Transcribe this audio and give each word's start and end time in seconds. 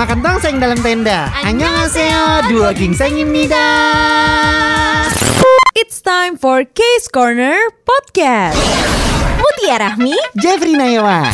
makan 0.00 0.24
tongseng 0.24 0.56
dalam 0.56 0.80
tenda. 0.80 1.28
Annyeonghaseyo, 1.44 2.48
dua 2.48 2.72
gingsengimnida. 2.72 3.68
It's 5.76 6.00
time 6.00 6.40
for 6.40 6.64
Case 6.64 7.04
Corner 7.04 7.60
Podcast. 7.84 8.56
Mutia 9.36 9.76
Rahmi, 9.76 10.16
Jeffrey 10.40 10.72
Nayawa. 10.72 11.28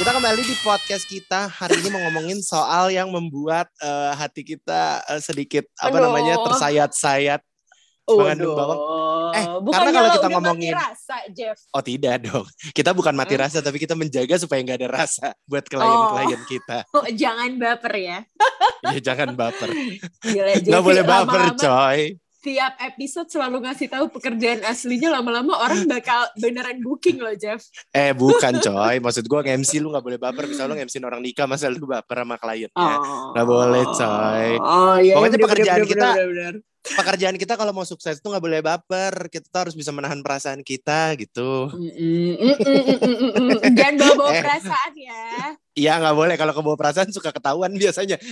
Kita 0.00 0.08
kembali 0.08 0.40
di 0.40 0.56
podcast 0.64 1.04
kita 1.04 1.52
hari 1.52 1.84
ini 1.84 1.92
mau 1.92 2.00
ngomongin 2.08 2.40
soal 2.40 2.88
yang 2.88 3.12
membuat 3.12 3.68
uh, 3.84 4.16
hati 4.16 4.40
kita 4.40 5.04
uh, 5.04 5.20
sedikit 5.20 5.68
apa 5.76 6.00
Aduh. 6.00 6.08
namanya 6.08 6.40
tersayat-sayat 6.48 7.44
mengandung 8.08 8.56
bawang 8.56 8.80
Eh, 9.36 9.44
karena 9.66 9.90
kalau 9.90 10.10
kita 10.10 10.28
ngomongin- 10.28 10.72
mati 10.72 10.84
rasa, 10.88 11.16
Jeff. 11.30 11.58
Oh 11.70 11.80
tidak 11.80 12.14
dong, 12.22 12.46
kita 12.72 12.90
bukan 12.90 13.12
mati 13.12 13.34
Hmm? 13.34 13.42
rasa 13.42 13.58
tapi 13.60 13.76
kita 13.76 13.92
menjaga 13.92 14.34
supaya 14.36 14.60
nggak 14.60 14.78
ada 14.78 14.88
rasa 14.90 15.26
buat 15.44 15.64
klien-klien 15.64 16.42
kita. 16.44 16.78
Oh, 16.96 17.04
jangan 17.06 17.50
baper 17.56 17.94
ya. 17.94 18.18
Ya 18.86 19.00
jangan 19.04 19.34
baper, 19.34 19.68
Gila, 20.22 20.52
nggak 20.56 20.80
boleh 20.80 21.02
baper 21.02 21.40
lama-lama 21.42 21.58
coy. 21.58 22.00
Tiap 22.38 22.78
episode 22.78 23.26
selalu 23.26 23.58
ngasih 23.58 23.90
tahu 23.90 24.06
pekerjaan 24.08 24.62
aslinya 24.62 25.10
lama-lama 25.10 25.58
orang 25.58 25.82
bakal 25.84 26.30
beneran 26.38 26.78
booking 26.78 27.18
loh, 27.18 27.34
Jeff. 27.34 27.66
Eh 27.90 28.14
bukan 28.14 28.54
coy, 28.62 29.02
maksud 29.02 29.26
gua 29.26 29.42
nge-MC 29.42 29.82
lu 29.82 29.90
nggak 29.90 30.04
boleh 30.04 30.14
baper. 30.16 30.46
Misalnya 30.46 30.70
lu 30.70 30.78
nge-MC 30.78 31.02
orang 31.02 31.18
nikah, 31.18 31.44
masa 31.44 31.66
lu 31.66 31.82
baper 31.82 32.22
sama 32.22 32.38
kliennya. 32.38 32.70
Oh. 32.70 33.34
Nggak 33.34 33.46
boleh, 33.50 33.82
coy. 33.90 34.48
Oh, 34.56 34.94
iya. 34.96 35.14
Pokoknya 35.18 35.34
bener, 35.34 35.42
pekerjaan 35.42 35.78
bener, 35.82 35.90
kita- 35.90 36.14
bener, 36.14 36.26
bener. 36.30 36.54
Pekerjaan 36.86 37.34
kita 37.34 37.54
kalau 37.54 37.70
mau 37.70 37.82
sukses 37.82 38.18
tuh 38.18 38.30
nggak 38.30 38.40
boleh 38.40 38.60
baper. 38.60 39.26
Kita 39.26 39.46
tuh 39.48 39.58
harus 39.66 39.74
bisa 39.74 39.90
menahan 39.90 40.20
perasaan 40.20 40.62
kita 40.62 41.14
gitu. 41.18 41.66
Jangan 43.76 43.94
bawa-bawa 43.96 44.30
Eh. 44.32 44.42
perasaan 44.42 44.92
ya. 44.94 45.24
Iya 45.76 46.00
nggak 46.00 46.16
boleh 46.16 46.34
kalau 46.40 46.56
kebawa 46.56 46.72
perasaan 46.72 47.12
suka 47.12 47.28
ketahuan 47.30 47.68
biasanya. 47.74 48.16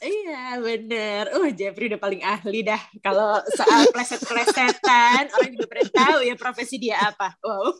Iya 0.00 0.56
bener. 0.56 1.28
Uh 1.34 1.50
Jeffrey 1.52 1.92
udah 1.92 2.00
paling 2.00 2.22
ahli 2.24 2.62
dah. 2.62 2.80
Kalau 3.04 3.40
soal 3.52 3.88
pleset-plesetan 3.92 5.28
orang 5.36 5.50
juga 5.52 5.66
pernah 5.68 5.88
tahu 5.92 6.18
ya 6.24 6.34
profesi 6.36 6.76
dia 6.78 6.96
apa. 7.02 7.36
Wow. 7.44 7.76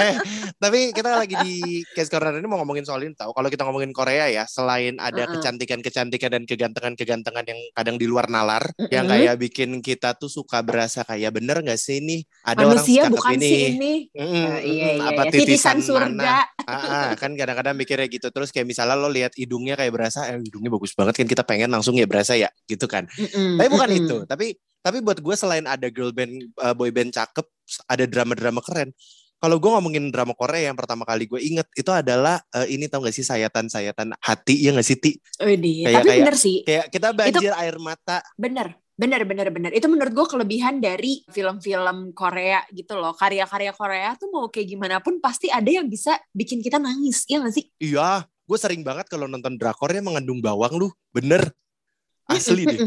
eh, 0.00 0.14
tapi 0.56 0.92
kita 0.92 1.10
lagi 1.12 1.36
di 1.44 1.54
case 1.92 2.08
corner 2.08 2.36
ini 2.36 2.48
mau 2.48 2.60
ngomongin 2.62 2.84
soal 2.88 3.04
ini 3.04 3.12
tahu. 3.12 3.36
Kalau 3.36 3.48
kita 3.48 3.68
ngomongin 3.68 3.92
Korea 3.92 4.32
ya, 4.32 4.44
selain 4.48 4.96
ada 4.96 5.28
Uh-uh. 5.28 5.32
kecantikan-kecantikan 5.36 6.30
dan 6.32 6.42
kegantengan-kegantengan 6.48 7.44
yang 7.44 7.60
kadang 7.76 7.96
di 8.00 8.06
luar 8.08 8.32
nalar, 8.32 8.64
yang 8.88 9.08
kayak 9.08 9.36
bikin 9.48 9.80
kita 9.80 10.12
tuh 10.12 10.28
suka 10.28 10.60
berasa 10.60 11.00
kayak 11.02 11.32
bener 11.32 11.58
nggak 11.58 11.74
sih 11.74 11.98
ini 11.98 12.20
ada 12.44 12.62
Manusia 12.62 13.02
orang 13.02 13.12
bukan 13.12 13.38
si 13.40 13.48
ini. 13.72 13.94
Mm, 14.12 14.20
Eh, 14.20 14.28
iya, 14.28 14.44
mm, 14.54 14.58
iya, 14.62 14.88
apa 15.02 15.22
iya. 15.24 15.32
Titisan 15.32 15.48
titisan 15.74 15.78
surga. 15.80 16.12
mana? 16.12 16.36
Ah, 16.62 16.76
ah, 16.76 17.08
kan 17.14 17.32
kadang-kadang 17.32 17.74
mikirnya 17.74 18.06
gitu 18.06 18.28
terus 18.28 18.52
kayak 18.52 18.68
misalnya 18.68 18.94
lo 18.94 19.08
lihat 19.08 19.32
hidungnya 19.34 19.72
kayak 19.74 19.90
berasa 19.90 20.28
eh 20.28 20.38
hidungnya 20.38 20.68
bagus 20.68 20.92
banget 20.92 21.16
kan 21.16 21.26
kita 21.26 21.42
pengen 21.42 21.68
langsung 21.68 21.96
ya 21.96 22.04
berasa 22.04 22.32
ya 22.32 22.46
gitu 22.64 22.84
kan. 22.84 23.08
Mm-mm, 23.10 23.56
Tapi 23.56 23.68
bukan 23.68 23.88
mm-mm. 23.88 24.00
itu. 24.04 24.16
Tapi 24.24 24.46
tapi 24.78 25.00
buat 25.00 25.18
gue 25.18 25.34
selain 25.34 25.64
ada 25.64 25.88
girl 25.88 26.12
band, 26.12 26.30
uh, 26.56 26.70
boy 26.70 26.88
band 26.88 27.10
cakep, 27.10 27.42
ada 27.84 28.04
drama-drama 28.04 28.60
keren. 28.60 28.92
Kalau 29.38 29.54
gue 29.56 29.70
ngomongin 29.70 30.10
drama 30.10 30.34
Korea 30.34 30.66
yang 30.66 30.74
pertama 30.74 31.02
kali 31.02 31.24
gue 31.24 31.38
inget 31.38 31.62
itu 31.72 31.86
adalah 31.88 32.42
uh, 32.50 32.66
ini 32.66 32.84
tau 32.84 32.98
gak 32.98 33.14
sih 33.14 33.22
sayatan-sayatan 33.22 34.18
hati 34.18 34.54
ya 34.58 34.74
gak 34.74 34.82
sih 34.82 34.98
Ti? 34.98 35.14
Widih, 35.40 35.86
Kayak- 35.86 35.94
tapi 35.94 36.08
kayak- 36.08 36.20
bener 36.20 36.36
sih, 36.36 36.56
Kayak 36.62 36.86
kita 36.90 37.08
banjir 37.12 37.52
air 37.54 37.76
mata. 37.78 38.18
bener. 38.34 38.74
Bener, 38.98 39.22
bener, 39.22 39.46
bener. 39.54 39.70
Itu 39.70 39.86
menurut 39.86 40.10
gue 40.10 40.26
kelebihan 40.26 40.82
dari 40.82 41.22
film-film 41.30 42.10
Korea 42.18 42.66
gitu 42.74 42.98
loh. 42.98 43.14
Karya-karya 43.14 43.70
Korea 43.70 44.18
tuh 44.18 44.26
mau 44.34 44.50
kayak 44.50 44.74
gimana 44.74 44.98
pun 44.98 45.22
pasti 45.22 45.46
ada 45.46 45.70
yang 45.70 45.86
bisa 45.86 46.18
bikin 46.34 46.58
kita 46.58 46.82
nangis. 46.82 47.22
Iya 47.30 47.46
gak 47.46 47.54
sih? 47.54 47.70
Iya, 47.78 48.26
gue 48.26 48.58
sering 48.58 48.82
banget 48.82 49.06
kalau 49.06 49.30
nonton 49.30 49.54
drakornya 49.54 50.02
mengandung 50.02 50.42
bawang 50.42 50.82
lu, 50.82 50.90
bener. 51.14 51.46
Asli 52.28 52.62
deh. 52.62 52.78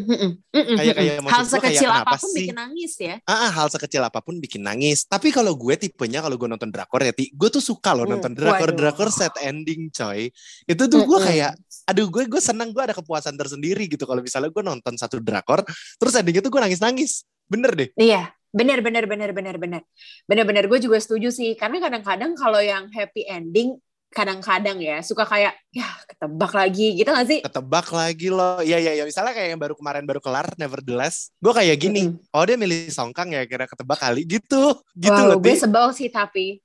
Kayak- 0.54 0.96
kayak 1.02 1.16
Hal 1.26 1.42
gua 1.42 1.50
kayak 1.50 1.50
sekecil 1.50 1.90
kenapa 1.90 2.06
apa 2.06 2.16
pun 2.22 2.30
sih? 2.30 2.38
bikin 2.46 2.58
nangis 2.58 2.94
ya. 2.96 3.16
Ah, 3.26 3.38
ah, 3.46 3.52
hal 3.52 3.68
sekecil 3.68 4.02
apa 4.02 4.20
pun 4.22 4.36
bikin 4.38 4.62
nangis. 4.62 5.04
Tapi 5.04 5.34
kalau 5.34 5.58
gue 5.58 5.74
tipenya 5.76 6.22
kalau 6.22 6.38
gue 6.38 6.46
nonton 6.46 6.70
drakor 6.70 7.02
ya, 7.02 7.10
Ti, 7.10 7.34
gue 7.34 7.50
tuh 7.50 7.60
suka 7.60 7.92
loh 7.92 8.06
Hmm, 8.06 8.22
nonton 8.22 8.38
drakor 8.38 8.70
waduh. 8.70 8.78
drakor 8.78 9.10
set 9.10 9.34
ending, 9.42 9.90
coy. 9.90 10.30
Itu 10.64 10.86
tuh 10.86 11.02
gue 11.04 11.20
kayak, 11.20 11.58
aduh 11.90 12.06
gue 12.08 12.30
gue 12.30 12.38
senang 12.38 12.70
gue 12.70 12.84
ada 12.86 12.94
kepuasan 12.94 13.34
tersendiri 13.34 13.90
gitu 13.90 14.06
kalau 14.06 14.22
misalnya 14.22 14.54
gue 14.54 14.62
nonton 14.62 14.94
satu 14.94 15.18
drakor, 15.18 15.66
terus 15.98 16.14
endingnya 16.14 16.46
tuh 16.46 16.54
gue 16.54 16.62
nangis 16.62 16.78
nangis, 16.78 17.12
bener 17.50 17.74
deh. 17.74 17.90
Iya, 17.98 18.30
benar 18.54 18.86
benar 18.86 19.10
benar 19.10 19.34
benar 19.34 19.56
benar. 19.58 19.82
Benar-benar 20.30 20.70
gue 20.70 20.80
juga 20.80 21.02
setuju 21.02 21.34
sih 21.34 21.58
karena 21.58 21.82
kadang-kadang 21.82 22.38
kalau 22.38 22.62
yang 22.62 22.94
happy 22.94 23.26
ending 23.26 23.74
kadang-kadang 24.12 24.78
ya 24.84 25.00
suka 25.00 25.24
kayak 25.24 25.56
ya 25.72 25.88
ketebak 26.04 26.52
lagi 26.52 27.00
gitu 27.00 27.10
gak 27.16 27.28
sih? 27.32 27.40
Ketebak 27.40 27.88
lagi 27.96 28.28
loh, 28.28 28.60
iya 28.60 28.76
iya 28.78 28.92
ya 29.00 29.04
misalnya 29.08 29.32
kayak 29.32 29.56
yang 29.56 29.62
baru 29.62 29.74
kemarin 29.74 30.04
baru 30.04 30.20
kelar, 30.20 30.52
Nevertheless, 30.60 31.32
gue 31.40 31.54
kayak 31.56 31.80
gini, 31.80 32.12
Mm-mm. 32.12 32.36
oh 32.36 32.44
dia 32.44 32.60
milih 32.60 32.92
Songkang 32.92 33.32
ya 33.32 33.48
kira 33.48 33.66
ketebak 33.66 34.04
kali 34.04 34.28
gitu, 34.28 34.76
gitu 35.00 35.16
wow, 35.16 35.32
loh. 35.32 35.40
gue 35.40 35.56
Ti. 35.56 35.64
sebel 35.64 35.88
sih 35.96 36.12
tapi. 36.12 36.60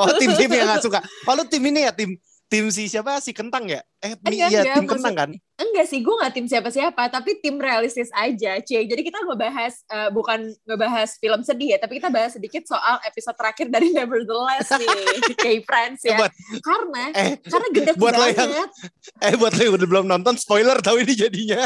Oh 0.00 0.08
tim-tim 0.16 0.50
yang 0.56 0.72
gak 0.72 0.82
suka. 0.82 1.04
Oh 1.28 1.36
lu 1.36 1.44
tim 1.44 1.60
ini 1.60 1.84
ya 1.84 1.92
tim 1.92 2.16
tim 2.46 2.70
si 2.70 2.86
siapa 2.86 3.18
si 3.18 3.30
kentang 3.30 3.66
ya? 3.66 3.82
Eh 3.98 4.14
Enggak, 4.14 4.30
iya 4.30 4.62
enggak, 4.62 4.74
tim 4.76 4.86
kentang 4.86 5.14
kan? 5.14 5.30
Enggak 5.56 5.86
sih, 5.86 5.98
gue 5.98 6.14
gak 6.14 6.30
tim 6.30 6.44
siapa-siapa, 6.44 7.08
tapi 7.08 7.40
tim 7.40 7.56
realistis 7.56 8.12
aja, 8.12 8.60
Cie. 8.60 8.84
Jadi 8.84 9.02
kita 9.02 9.18
ngebahas, 9.20 9.72
eh, 9.82 10.10
bukan 10.10 10.38
ngebahas 10.62 11.16
film 11.16 11.40
sedih 11.40 11.74
ya, 11.74 11.78
tapi 11.80 11.96
kita 11.96 12.06
bahas 12.06 12.36
sedikit 12.36 12.62
soal 12.62 13.00
episode 13.02 13.34
terakhir 13.34 13.66
dari 13.66 13.88
Nevertheless 13.96 14.68
nih, 14.70 14.88
K-Friends 15.42 16.04
ya. 16.04 16.18
Buat- 16.20 16.34
Karena, 16.60 17.02
Eh 17.10 17.32
karena 17.40 17.68
gede 17.72 17.90
buat 17.96 18.14
lo 18.14 18.24
yang- 18.24 18.36
banget. 18.36 18.70
Eh 19.26 19.34
buat 19.34 19.52
lo 19.52 19.62
yang 19.62 19.74
udah 19.74 19.88
belum 19.88 20.06
nonton 20.06 20.34
spoiler 20.36 20.76
tahu 20.78 21.00
ini 21.00 21.16
jadinya. 21.16 21.64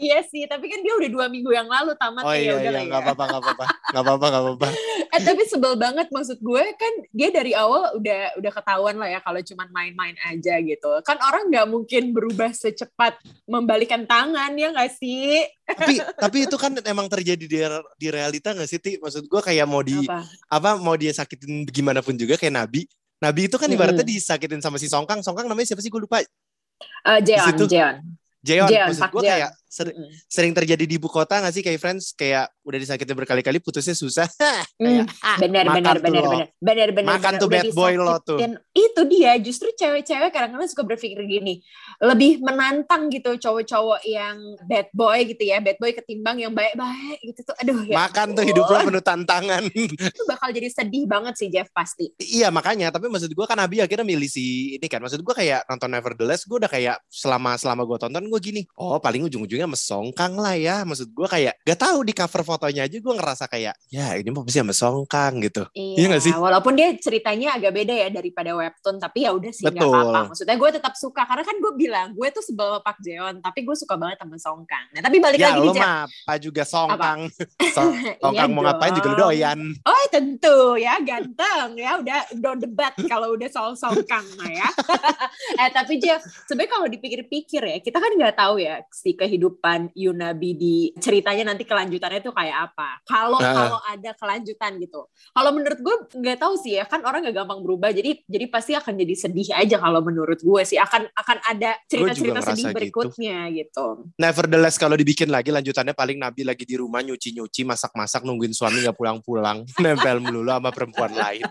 Iya 0.00 0.24
sih, 0.24 0.48
tapi 0.48 0.72
kan 0.72 0.80
dia 0.80 0.96
udah 0.96 1.10
dua 1.12 1.26
minggu 1.28 1.52
yang 1.52 1.68
lalu 1.68 1.92
tamat 2.00 2.24
Oh 2.24 2.32
ya, 2.32 2.40
iya 2.40 2.52
udah 2.56 2.72
iya 2.72 2.88
nggak 2.88 3.02
ya. 3.04 3.04
apa-apa 3.04 3.24
nggak 3.28 3.42
apa-apa 3.44 3.64
nggak 3.68 4.02
apa-apa 4.02 4.26
nggak 4.26 4.42
apa-apa. 4.48 4.68
Eh 5.10 5.20
tapi 5.26 5.42
sebel 5.42 5.74
banget 5.74 6.06
maksud 6.14 6.38
gue 6.38 6.64
kan 6.78 6.92
dia 7.10 7.34
dari 7.34 7.50
awal 7.50 7.98
udah 7.98 8.38
udah 8.38 8.52
ketahuan 8.54 8.94
lah 8.94 9.10
ya 9.10 9.18
kalau 9.18 9.42
cuman 9.42 9.68
main-main 9.74 10.16
aja 10.24 10.54
gitu. 10.62 10.90
Kan 11.04 11.18
orang 11.20 11.50
nggak 11.50 11.66
mungkin 11.66 12.14
berubah 12.14 12.54
secepat 12.54 13.18
membalikan 13.44 14.06
tangan 14.06 14.54
ya 14.54 14.70
nggak 14.70 14.90
sih? 14.96 15.44
Tapi 15.66 15.98
tapi 16.24 16.38
itu 16.48 16.56
kan 16.56 16.78
emang 16.86 17.10
terjadi 17.10 17.44
di 17.44 17.58
di 17.98 18.08
realita 18.08 18.54
nggak 18.54 18.70
sih 18.70 18.78
Ti? 18.78 19.02
Maksud 19.02 19.26
gua 19.26 19.42
kayak 19.42 19.66
mau 19.68 19.82
di 19.84 19.98
Apa? 20.06 20.24
apa 20.48 20.70
mau 20.78 20.94
dia 20.94 21.10
sakitin 21.10 21.66
gimana 21.68 22.00
pun 22.00 22.14
juga 22.16 22.38
kayak 22.40 22.54
Nabi. 22.54 22.86
Nabi 23.20 23.52
itu 23.52 23.60
kan 23.60 23.68
ibaratnya 23.68 24.06
disakitin 24.06 24.64
sama 24.64 24.80
si 24.80 24.88
Songkang. 24.88 25.20
Songkang 25.20 25.44
namanya 25.44 25.74
siapa 25.74 25.84
sih 25.84 25.92
gue 25.92 26.00
lupa. 26.00 26.24
Eh, 26.24 27.20
Jeon. 27.20 27.68
Jeon. 27.68 27.94
Jeon. 28.40 28.68
Jeon, 28.72 28.88
Maksud 28.88 29.12
gue 29.12 29.22
kayak 29.28 29.50
Mm-mm. 29.70 30.10
sering 30.26 30.50
terjadi 30.50 30.82
di 30.82 30.98
ibu 30.98 31.06
kota 31.06 31.38
nggak 31.38 31.54
sih 31.54 31.62
kayak 31.62 31.78
friends 31.78 32.10
kayak 32.12 32.50
udah 32.66 32.78
disakitin 32.78 33.14
berkali-kali 33.14 33.62
putusnya 33.62 33.94
susah. 33.94 34.26
Benar 34.80 35.06
makan 35.36 35.38
benar 35.40 35.96
benar 36.00 36.22
lo. 36.24 36.30
benar 36.30 36.48
benar 36.58 36.88
benar 36.92 37.10
Makan 37.16 37.32
benar. 37.36 37.42
tuh 37.42 37.48
bad 37.48 37.68
boy 37.72 37.92
lo 37.96 38.16
tuh. 38.22 38.38
itu 38.70 39.00
dia 39.06 39.32
justru 39.38 39.68
cewek-cewek 39.76 40.30
kadang-kadang 40.32 40.68
suka 40.68 40.82
berpikir 40.86 41.20
gini 41.24 41.60
lebih 42.00 42.40
menantang 42.40 43.12
gitu 43.12 43.36
cowok-cowok 43.36 44.00
yang 44.08 44.36
bad 44.64 44.88
boy 44.92 45.20
gitu 45.26 45.42
ya 45.44 45.60
bad 45.60 45.76
boy 45.76 45.92
ketimbang 45.92 46.40
yang 46.40 46.52
baik-baik 46.56 47.20
gitu 47.20 47.44
tuh 47.44 47.56
aduh 47.60 47.80
ya 47.84 47.96
Makan 48.00 48.32
tuh 48.32 48.44
hidup 48.46 48.64
lo 48.66 48.78
penuh 48.80 49.04
tantangan. 49.04 49.62
itu 50.14 50.22
bakal 50.24 50.48
jadi 50.50 50.68
sedih 50.72 51.04
banget 51.04 51.34
sih 51.36 51.48
Jeff 51.52 51.68
pasti 51.70 52.10
Iya 52.16 52.48
makanya, 52.48 52.88
tapi 52.88 53.10
maksud 53.10 53.32
gue 53.32 53.46
kan 53.46 53.58
Nabi 53.58 53.82
akhirnya 53.84 54.06
milih 54.06 54.30
si 54.30 54.76
ini 54.78 54.86
kan. 54.88 55.02
Maksud 55.04 55.20
gue 55.20 55.34
kayak 55.34 55.66
nonton 55.68 55.90
Nevertheless, 55.92 56.46
gue 56.48 56.56
udah 56.56 56.70
kayak 56.70 56.96
selama 57.10 57.56
selama 57.60 57.82
gue 57.84 57.98
tonton 58.00 58.24
gue 58.24 58.40
gini, 58.40 58.62
oh 58.78 58.96
paling 59.02 59.26
ujung-ujungnya 59.26 59.59
mesongkang 59.64 60.36
lah 60.36 60.56
ya. 60.56 60.84
Maksud 60.84 61.08
gue 61.12 61.28
kayak 61.28 61.54
gak 61.64 61.78
tahu 61.80 62.04
di 62.04 62.12
cover 62.12 62.42
fotonya 62.44 62.84
aja 62.84 62.96
gue 63.00 63.14
ngerasa 63.16 63.44
kayak 63.48 63.74
ya 63.88 64.16
ini 64.16 64.28
mah 64.28 64.44
pasti 64.44 64.60
mesongkang 64.60 65.40
gitu. 65.40 65.64
Iya 65.72 66.06
nggak 66.12 66.24
sih? 66.24 66.34
walaupun 66.40 66.72
dia 66.72 66.88
ceritanya 66.96 67.60
agak 67.60 67.72
beda 67.76 67.94
ya 67.94 68.08
daripada 68.08 68.56
webtoon 68.56 68.96
tapi 68.96 69.28
ya 69.28 69.30
udah 69.36 69.52
sih 69.52 69.64
nggak 69.68 69.76
apa-apa 69.76 70.20
maksudnya 70.32 70.56
gue 70.56 70.70
tetap 70.72 70.94
suka 70.96 71.22
karena 71.28 71.44
kan 71.44 71.56
gue 71.60 71.72
bilang 71.76 72.08
gue 72.16 72.28
tuh 72.32 72.42
sebel 72.42 72.70
sama 72.70 72.80
Park 72.80 72.98
Jeon 73.04 73.34
tapi 73.44 73.60
gue 73.62 73.76
suka 73.76 73.94
banget 74.00 74.18
sama 74.22 74.36
Song 74.40 74.62
Kang 74.64 74.86
nah 74.96 75.00
tapi 75.04 75.16
balik 75.20 75.38
Ya 75.40 75.56
lagi 75.56 75.68
lo 75.68 75.72
mah 75.72 76.04
apa 76.06 76.34
juga 76.36 76.62
songkang. 76.64 77.20
Iya 77.60 78.16
Songkang 78.20 78.50
mau 78.52 78.62
ngapain 78.66 78.92
juga 78.92 79.08
lo 79.14 79.16
doyan. 79.28 79.58
Oh 79.88 80.04
tentu 80.12 80.76
ya 80.76 81.00
ganteng 81.00 81.76
ya 81.80 81.96
udah 81.98 82.20
udah 82.36 82.52
debat 82.60 82.92
kalau 83.08 83.32
udah 83.34 83.48
soal 83.48 83.72
songkang 83.74 84.22
mah 84.36 84.50
ya. 84.50 84.68
eh 85.64 85.70
tapi 85.72 85.96
Jeff 85.96 86.20
sebenarnya 86.44 86.70
kalau 86.70 86.86
dipikir-pikir 86.92 87.62
ya 87.62 87.78
kita 87.80 87.98
kan 87.98 88.12
nggak 88.12 88.36
tahu 88.36 88.60
ya 88.60 88.84
si 88.92 89.16
kehidupan 89.16 89.49
Yunabi 89.96 90.50
di 90.54 90.74
ceritanya 90.98 91.50
nanti 91.52 91.66
kelanjutannya 91.66 92.20
tuh 92.22 92.34
kayak 92.34 92.70
apa. 92.70 93.02
Kalau 93.06 93.38
Ah. 93.40 93.54
kalau 93.54 93.80
ada 93.82 94.10
kelanjutan 94.14 94.78
gitu. 94.78 95.08
Kalau 95.08 95.50
menurut 95.50 95.78
gue 95.80 95.96
nggak 96.20 96.38
tahu 96.38 96.54
sih 96.60 96.78
ya 96.78 96.84
kan 96.86 97.02
orang 97.02 97.26
nggak 97.26 97.42
gampang 97.42 97.60
berubah 97.64 97.90
jadi 97.90 98.22
jadi 98.24 98.46
pasti 98.46 98.72
akan 98.76 98.94
jadi 99.00 99.14
sedih 99.16 99.48
aja 99.56 99.76
kalau 99.80 100.00
menurut 100.04 100.38
gue 100.38 100.62
sih 100.62 100.78
akan 100.78 101.08
akan 101.12 101.38
ada 101.48 101.74
cerita-cerita 101.90 102.40
sedih 102.52 102.70
gitu. 102.70 102.76
berikutnya 102.76 103.38
gitu. 103.54 103.86
Nevertheless 104.16 104.76
kalau 104.76 104.94
dibikin 104.94 105.32
lagi 105.32 105.50
lanjutannya 105.50 105.94
paling 105.96 106.18
Nabi 106.20 106.42
lagi 106.44 106.64
di 106.68 106.76
rumah 106.76 107.00
nyuci-nyuci, 107.00 107.64
masak-masak 107.64 108.22
nungguin 108.22 108.52
suami 108.52 108.84
nggak 108.84 108.96
pulang-pulang, 108.96 109.64
nempel 109.82 110.20
melulu 110.20 110.50
sama 110.52 110.70
perempuan 110.70 111.12
lain. 111.14 111.44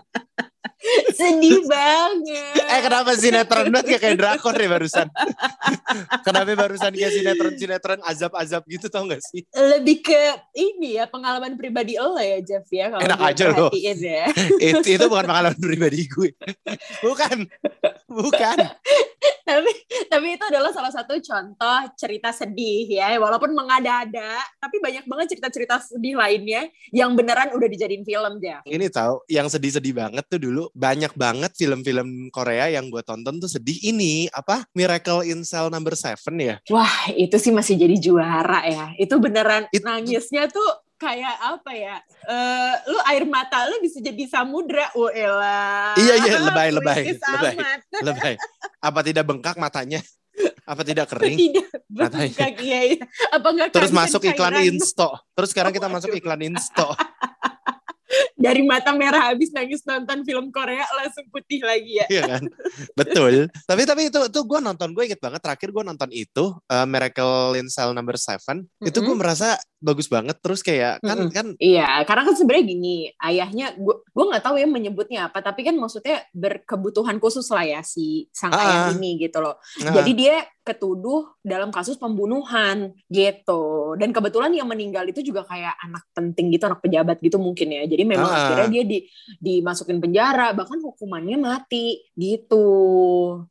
Sedih 1.18 1.64
banget. 1.64 2.56
Eh 2.68 2.80
kenapa 2.84 3.10
sinetron 3.16 3.68
banget 3.72 3.86
kayak 3.96 4.00
kayak 4.02 4.16
drakor 4.20 4.54
ya 4.56 4.68
barusan? 4.68 5.06
kenapa 6.26 6.50
barusan 6.56 6.92
kayak 6.92 7.12
sinetron-sinetron 7.16 8.00
azab-azab 8.04 8.62
gitu 8.68 8.86
tau 8.92 9.08
gak 9.08 9.24
sih? 9.24 9.44
Lebih 9.52 10.04
ke 10.04 10.20
ini 10.56 11.00
ya 11.00 11.08
pengalaman 11.08 11.56
pribadi 11.56 11.96
lo 11.96 12.16
ya 12.20 12.40
Jeff 12.44 12.66
ya 12.68 12.92
kalau 12.92 13.02
Enak 13.02 13.20
aja 13.20 13.44
lo. 13.52 13.68
ya. 13.74 14.24
itu, 14.72 14.84
itu 14.84 15.04
bukan 15.08 15.26
pengalaman 15.28 15.60
pribadi 15.60 16.04
gue. 16.08 16.30
Bukan. 17.04 17.36
Bukan. 18.08 18.56
tapi 19.48 19.72
tapi 20.08 20.26
itu 20.36 20.44
adalah 20.48 20.72
salah 20.72 20.92
satu 20.92 21.16
contoh 21.20 21.78
cerita 21.96 22.32
sedih 22.32 22.88
ya 22.88 23.16
walaupun 23.20 23.52
mengada-ada 23.52 24.40
tapi 24.56 24.80
banyak 24.80 25.04
banget 25.04 25.36
cerita-cerita 25.36 25.80
sedih 25.84 26.16
lainnya 26.16 26.68
yang 26.90 27.12
beneran 27.12 27.52
udah 27.52 27.68
dijadiin 27.68 28.04
film 28.04 28.40
ya 28.40 28.64
Ini 28.64 28.86
tahu 28.88 29.24
yang 29.28 29.46
sedih-sedih 29.46 29.94
banget 29.96 30.24
tuh 30.26 30.40
dulu 30.40 30.72
banyak 30.72 31.12
banget 31.14 31.52
film-film 31.54 32.32
Korea 32.32 32.72
yang 32.72 32.88
gue 32.88 33.02
tonton 33.04 33.36
tuh 33.38 33.50
sedih 33.50 33.76
ini 33.82 34.26
apa 34.32 34.64
Miracle 34.72 35.26
in 35.26 35.44
Cell 35.44 35.68
Number 35.68 35.92
Seven 35.92 36.34
ya. 36.40 36.56
wah 36.72 37.08
itu 37.12 37.36
sih 37.36 37.52
masih 37.52 37.76
jadi 37.76 37.96
juara 38.00 38.64
ya 38.66 38.86
itu 38.96 39.14
beneran 39.20 39.68
It- 39.70 39.84
nangisnya 39.84 40.48
tuh 40.48 40.89
kayak 41.00 41.36
apa 41.40 41.72
ya 41.72 41.96
eh 42.28 42.74
lu 42.92 42.98
air 43.08 43.24
mata 43.24 43.64
lu 43.72 43.80
bisa 43.80 44.04
jadi 44.04 44.20
samudra 44.28 44.92
oh 44.92 45.08
elah 45.08 45.96
Iya, 45.96 46.14
iya, 46.20 46.36
lebay, 46.44 46.68
lebay, 46.76 47.00
lebay. 47.16 47.54
Lebay. 48.06 48.34
Apa 48.84 49.00
tidak 49.00 49.24
bengkak 49.24 49.56
matanya? 49.56 50.04
Apa 50.68 50.84
tidak 50.84 51.08
kering? 51.10 51.36
tidak 51.40 51.66
Matanya. 51.88 52.28
bengkak 52.30 52.52
iya, 52.62 52.80
iya. 52.86 52.98
apa 53.32 53.48
enggak 53.48 53.68
Terus 53.72 53.90
masuk 53.90 54.22
iklan 54.28 54.54
cairan? 54.54 54.68
Insto. 54.76 55.08
Terus 55.34 55.48
sekarang 55.50 55.72
kita 55.72 55.88
masuk 55.88 56.12
iklan 56.14 56.40
Insto. 56.44 56.92
dari 58.34 58.62
mata 58.62 58.90
merah 58.92 59.30
habis 59.30 59.50
nangis 59.50 59.82
nonton 59.82 60.22
film 60.22 60.50
Korea 60.50 60.82
langsung 60.96 61.26
putih 61.30 61.62
lagi 61.62 62.02
ya 62.02 62.06
Iya 62.10 62.22
kan? 62.26 62.42
Betul. 62.94 63.46
Tapi 63.64 63.82
tapi 63.84 64.02
itu 64.10 64.18
itu 64.26 64.40
gue 64.42 64.60
nonton 64.60 64.90
gue 64.90 65.04
inget 65.06 65.20
banget 65.20 65.40
terakhir 65.40 65.70
gue 65.70 65.84
nonton 65.84 66.10
itu 66.10 66.44
uh, 66.66 66.86
Miracle 66.86 67.54
in 67.56 67.70
Cell 67.70 67.94
Number 67.94 68.16
Seven. 68.16 68.66
Itu 68.80 69.00
gue 69.00 69.14
merasa 69.14 69.54
bagus 69.78 70.10
banget. 70.10 70.36
Terus 70.42 70.60
kayak 70.60 71.00
kan 71.00 71.18
Mm-mm. 71.18 71.32
kan 71.32 71.46
Iya, 71.56 72.04
karena 72.04 72.22
kan 72.28 72.34
sebenarnya 72.36 72.64
gini, 72.66 72.96
ayahnya 73.16 73.66
gue 73.78 73.94
gue 74.02 74.24
nggak 74.26 74.44
tahu 74.44 74.56
ya 74.58 74.66
menyebutnya 74.66 75.20
apa, 75.30 75.40
tapi 75.40 75.64
kan 75.64 75.76
maksudnya 75.76 76.24
berkebutuhan 76.34 77.16
khusus 77.16 77.46
lah 77.48 77.64
ya 77.64 77.80
si 77.80 78.26
sang 78.34 78.52
Ah. 78.52 78.60
ayah 78.60 78.80
ini 78.98 79.16
gitu 79.20 79.38
loh. 79.40 79.56
nah, 79.80 79.94
Jadi 80.02 80.10
dia 80.16 80.36
ketuduh 80.70 81.34
dalam 81.42 81.74
kasus 81.74 81.98
pembunuhan 81.98 82.94
gitu. 83.10 83.94
Dan 83.98 84.14
kebetulan 84.14 84.54
yang 84.54 84.70
meninggal 84.70 85.02
itu 85.10 85.20
juga 85.20 85.42
kayak 85.42 85.74
anak 85.82 86.06
penting 86.14 86.54
gitu, 86.54 86.70
anak 86.70 86.78
pejabat 86.78 87.18
gitu 87.18 87.42
mungkin 87.42 87.74
ya. 87.74 87.82
Jadi 87.90 88.02
memang 88.06 88.30
Ah. 88.30 88.38
akhirnya 88.54 88.68
dia 88.70 88.84
di 88.86 88.98
dimasukin 89.42 89.98
penjara, 89.98 90.54
bahkan 90.54 90.78
hukumannya 90.78 91.36
mati 91.36 92.06
gitu. 92.14 92.66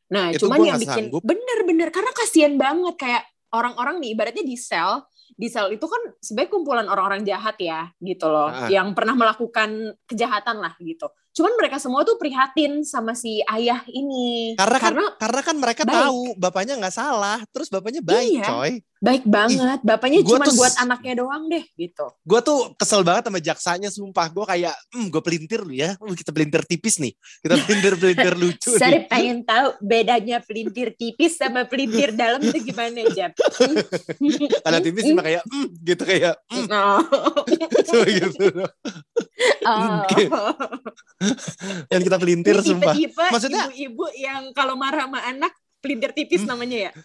Nah, 0.10 0.32
Itu 0.32 0.48
cuman 0.48 0.58
yang 0.64 0.80
bikin 0.80 1.12
bener-bener 1.12 1.92
karena 1.92 2.12
kasihan 2.16 2.56
banget 2.56 2.96
kayak 2.96 3.24
orang-orang 3.52 4.00
nih 4.00 4.16
ibaratnya 4.16 4.46
di 4.46 4.56
sel 4.56 5.04
di 5.40 5.48
sel 5.48 5.72
itu 5.72 5.86
kan 5.88 6.02
sebagai 6.20 6.52
kumpulan 6.52 6.86
orang-orang 6.90 7.24
jahat 7.24 7.56
ya 7.58 7.88
gitu 7.98 8.28
loh 8.28 8.50
Ah. 8.50 8.68
yang 8.68 8.92
pernah 8.94 9.16
melakukan 9.16 9.96
kejahatan 10.06 10.60
lah 10.60 10.74
gitu 10.82 11.08
cuman 11.30 11.54
mereka 11.56 11.78
semua 11.78 12.02
tuh 12.04 12.18
prihatin 12.18 12.82
sama 12.84 13.14
si 13.14 13.40
ayah 13.48 13.80
ini 13.88 14.54
karena 14.58 14.78
kan 14.78 14.86
karena 14.92 15.06
karena 15.16 15.42
kan 15.46 15.56
mereka 15.56 15.82
baik. 15.84 15.96
tahu 15.96 16.22
bapaknya 16.36 16.74
nggak 16.78 16.96
salah. 16.96 17.38
Terus 17.50 17.68
bapaknya 17.68 18.02
baik, 18.02 18.42
Iya. 18.42 18.48
coy. 18.48 18.74
baik 19.00 19.24
banget 19.24 19.80
bapaknya 19.80 20.20
gua 20.28 20.44
cuma 20.44 20.52
buat 20.60 20.76
anaknya 20.76 21.24
doang 21.24 21.48
deh 21.48 21.64
gitu 21.80 22.04
Gue 22.28 22.44
tuh 22.44 22.76
kesel 22.76 23.00
banget 23.08 23.32
sama 23.32 23.40
jaksanya 23.40 23.88
sumpah. 23.88 24.28
Gue 24.28 24.44
kayak, 24.44 24.76
hmm, 24.92 25.08
gue 25.08 25.22
pelintir 25.24 25.64
lu 25.64 25.72
ya. 25.72 25.96
Uh, 26.04 26.12
kita 26.12 26.36
pelintir 26.36 26.68
tipis 26.68 27.00
nih. 27.00 27.16
Kita 27.40 27.64
pelintir-pelintir 27.64 28.36
lucu 28.44 28.76
saya 28.76 29.00
pengen 29.08 29.48
tahu 29.48 29.72
bedanya 29.80 30.44
pelintir 30.44 31.00
tipis 31.00 31.40
sama 31.40 31.64
pelintir 31.64 32.12
dalam 32.12 32.44
itu 32.44 32.60
gimana 32.60 33.00
Jap? 33.16 33.40
Kalau 34.68 34.80
tipis 34.86 35.04
cuma 35.08 35.24
kayak, 35.24 35.48
hmm, 35.48 35.68
gitu 35.80 36.04
kayak, 36.04 36.36
hmm, 36.52 36.68
Oh. 36.70 37.00
tuh, 37.88 38.04
gitu. 38.20 38.46
Oh. 39.66 40.04
Dan 41.92 42.00
kita 42.00 42.16
pelintir 42.16 42.56
Ini 42.60 42.66
sumpah. 42.66 42.96
Maksudnya- 43.32 43.68
ibu-ibu 43.72 44.06
yang 44.16 44.56
kalau 44.56 44.80
marah 44.80 45.08
sama 45.08 45.20
anak 45.26 45.52
pelintir 45.80 46.12
tipis 46.16 46.44
Hmm. 46.44 46.56
namanya 46.56 46.90
ya. 46.90 46.92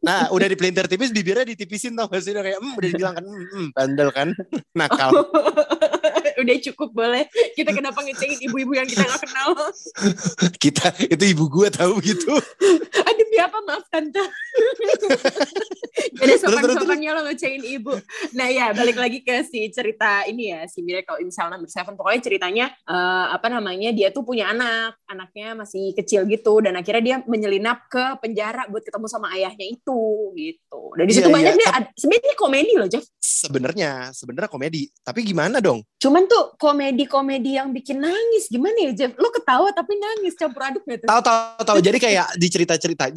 Nah, 0.00 0.32
udah 0.32 0.48
dipelintir 0.48 0.88
tipis, 0.88 1.12
bibirnya 1.12 1.44
ditipisin 1.44 1.92
tau 1.92 2.08
gak 2.08 2.24
sih? 2.24 2.32
Udah 2.32 2.40
kayak, 2.40 2.56
hmm, 2.56 2.72
udah 2.72 2.88
dibilang 2.88 3.14
kan, 3.20 3.24
hmm, 3.28 3.66
bandel 3.76 4.08
kan? 4.08 4.28
Nakal. 4.80 5.12
Udah 6.40 6.56
cukup 6.64 6.96
boleh. 6.96 7.28
Kita 7.52 7.68
kenapa 7.76 8.00
ngecengin 8.00 8.40
ibu-ibu 8.48 8.80
yang 8.80 8.88
kita 8.88 9.04
gak 9.04 9.28
kenal? 9.28 9.52
Kita, 10.56 10.88
itu 11.04 11.24
ibu 11.36 11.52
gue 11.52 11.68
tahu 11.68 12.00
gitu. 12.00 12.32
Aduh, 13.30 13.38
demi 13.38 13.38
apa? 13.38 13.58
Maaf 13.62 13.84
tante. 13.86 14.22
Jadi 16.10 16.32
sopan-sopannya 16.42 17.10
lo 17.14 17.20
ngecengin 17.30 17.62
ibu. 17.78 17.94
Nah 18.34 18.48
ya, 18.50 18.74
balik 18.74 18.98
lagi 18.98 19.22
ke 19.22 19.46
si 19.46 19.70
cerita 19.70 20.26
ini 20.26 20.50
ya, 20.50 20.66
si 20.66 20.82
Miracle 20.82 21.22
in 21.22 21.30
Cell 21.30 21.46
Number 21.46 21.70
Seven. 21.70 21.94
Pokoknya 21.94 22.20
ceritanya 22.20 22.66
eh, 22.74 23.26
apa 23.30 23.46
namanya? 23.46 23.94
Dia 23.94 24.10
tuh 24.10 24.26
punya 24.26 24.50
anak, 24.50 24.98
anaknya 25.06 25.54
masih 25.54 25.94
kecil 25.94 26.26
gitu, 26.26 26.58
dan 26.58 26.74
akhirnya 26.74 27.02
dia 27.02 27.16
menyelinap 27.22 27.86
ke 27.86 28.18
penjara 28.18 28.66
buat 28.66 28.82
ketemu 28.82 29.06
sama 29.06 29.30
ayahnya 29.38 29.66
itu 29.70 30.34
gitu. 30.34 30.80
Dan 30.98 31.04
di 31.06 31.12
Iya, 31.14 31.18
situ 31.22 31.30
banyak 31.30 31.54
iya. 31.54 31.60
deh. 31.62 31.70
ada- 31.70 31.92
Sebenarnya 31.94 32.34
komedi 32.34 32.72
loh, 32.74 32.88
Jeff. 32.90 33.04
Sebenarnya, 33.20 33.90
sebenarnya 34.12 34.50
komedi. 34.50 34.90
Tapi 35.00 35.22
gimana 35.22 35.62
dong? 35.62 35.80
Cuman 36.02 36.26
tuh 36.26 36.56
komedi-komedi 36.58 37.56
yang 37.56 37.70
bikin 37.70 38.02
nangis. 38.02 38.50
Gimana 38.50 38.90
ya, 38.90 38.92
Jeff? 38.92 39.12
Lo 39.16 39.30
ketawa 39.30 39.70
tapi 39.70 39.94
nangis 39.96 40.34
campur 40.34 40.66
aduk 40.66 40.82
gak 40.84 41.04
tuh? 41.04 41.08
Tahu 41.08 41.22
tahu 41.22 41.62
tahu. 41.64 41.78
Jadi 41.80 41.98
kayak 42.00 42.26
di 42.36 42.48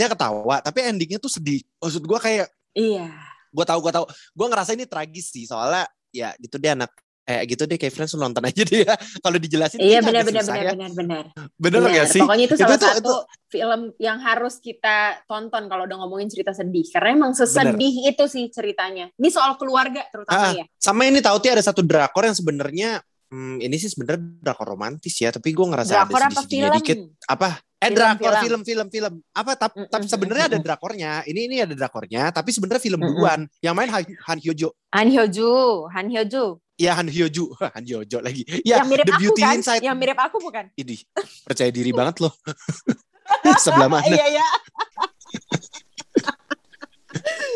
cerita-ceritanya 0.03 0.11
ketawa, 0.11 0.55
tapi 0.59 0.79
endingnya 0.83 1.19
tuh 1.19 1.31
sedih. 1.31 1.63
Maksud 1.79 2.03
gue 2.03 2.19
kayak 2.19 2.47
Iya. 2.73 3.07
gue 3.50 3.65
tahu 3.65 3.79
gue 3.79 3.94
tahu. 3.94 4.05
Gue 4.33 4.47
ngerasa 4.47 4.73
ini 4.73 4.85
tragis 4.85 5.29
sih, 5.29 5.45
soalnya 5.45 5.85
ya 6.09 6.33
gitu 6.38 6.57
deh 6.57 6.73
anak 6.73 6.91
eh 7.23 7.47
gitu 7.47 7.63
deh 7.63 7.79
kayak 7.79 7.95
friends 7.95 8.11
lu 8.13 8.19
nonton 8.19 8.44
aja 8.44 8.61
deh 8.61 8.83
ya. 8.83 8.94
Kalau 9.23 9.39
dijelasin 9.39 9.79
Iya 9.79 10.03
kan 10.03 10.11
benar 10.11 10.23
benar 10.27 10.44
susah 10.44 10.53
benar 10.53 10.65
ya. 10.65 10.71
benar 10.75 10.91
benar. 10.91 11.23
Bener 11.55 11.79
Benar. 11.79 11.95
gak 11.95 12.07
sih? 12.11 12.19
Pokoknya 12.19 12.44
itu 12.44 12.55
Itu 12.55 12.63
salah 12.67 12.75
tuh- 12.75 12.91
satu 13.00 13.15
film 13.47 13.81
yang 13.95 14.17
harus 14.19 14.55
kita 14.59 14.97
tonton 15.23 15.63
kalau 15.65 15.88
udah 15.88 15.97
ngomongin 16.03 16.27
cerita 16.27 16.51
sedih. 16.51 16.83
Karena 16.91 17.09
emang 17.15 17.31
sesedih 17.31 17.94
itu 18.03 18.23
sih 18.27 18.51
ceritanya. 18.51 19.07
Ini 19.13 19.29
soal 19.29 19.55
keluarga 19.55 20.03
terutama 20.11 20.35
Ah, 20.41 20.51
ya. 20.51 20.65
Sama 20.75 21.07
ini 21.07 21.23
tahu 21.23 21.39
Ti 21.39 21.47
ada 21.50 21.63
satu 21.63 21.79
drakor 21.79 22.27
yang 22.27 22.35
sebenarnya 22.35 23.00
hmm, 23.31 23.57
ini 23.61 23.75
sih 23.77 23.88
sebenarnya 23.88 24.19
drakor 24.44 24.67
romantis 24.67 25.15
ya, 25.15 25.31
tapi 25.31 25.50
gue 25.50 25.63
ngerasa 25.63 26.03
Drakor 26.03 26.19
ada 26.19 26.27
apa 26.27 26.41
film? 26.44 26.75
dikit. 26.75 26.97
Apa? 27.25 27.50
Eh 27.83 27.91
Film, 27.91 28.00
drakor 28.00 28.33
film. 28.39 28.62
film 28.63 28.88
film. 28.88 29.13
Apa 29.35 29.51
tapi 29.60 29.75
Mm, 29.84 29.89
tapi 29.91 30.05
mm, 30.07 30.12
sebenarnya 30.15 30.46
ada 30.48 30.60
drakornya. 30.63 31.12
Ini 31.27 31.39
ini 31.51 31.55
ada 31.60 31.75
drakornya, 31.75 32.31
tapi 32.31 32.55
sebenarnya 32.55 32.79
film 32.79 33.03
Mm, 33.03 33.07
duluan. 33.12 33.39
Yang 33.60 33.74
main 33.75 33.89
Han, 33.91 34.03
Han 34.31 34.38
Hyojo. 34.39 34.69
Han 34.96 35.07
Hyoju, 35.12 35.51
Han 35.91 36.07
Hyoju. 36.07 36.46
Ya 36.79 36.91
Han 36.96 37.05
Hyoju, 37.05 37.46
Han 37.75 37.84
Hyojo 37.84 38.17
lagi. 38.24 38.48
Ya 38.63 38.79
yang 38.79 38.88
mirip 38.88 39.03
The 39.03 39.13
aku 39.13 39.22
Beauty 39.22 39.41
kan? 39.43 39.53
Inside. 39.60 39.81
Yang 39.84 39.98
mirip 40.00 40.17
aku 40.17 40.38
bukan? 40.39 40.65
Ini 40.74 40.96
percaya 41.43 41.69
diri 41.69 41.91
banget 41.91 42.24
loh. 42.24 42.34
Sebelah 43.63 43.91
mana? 43.91 44.07
Iya 44.07 44.39
ya. 44.39 44.48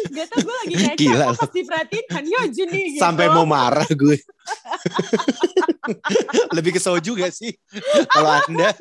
Gak 0.08 0.26
tau 0.32 0.40
gue 0.40 0.56
lagi 0.64 0.74
ngecek 0.80 0.98
Gila 0.98 1.26
kok 1.28 1.34
lu. 1.34 1.40
pas 1.40 1.52
diperhatiin 1.52 2.06
Han 2.16 2.26
Hyoju 2.26 2.64
nih 2.72 2.84
gitu. 2.96 3.02
Sampai 3.04 3.26
mau 3.28 3.46
marah 3.46 3.88
gue. 3.88 4.18
Lebih 6.56 6.72
ke 6.76 6.82
soju 6.82 7.12
gak 7.20 7.34
sih? 7.36 7.52
Kalau 8.08 8.32
Anda 8.48 8.72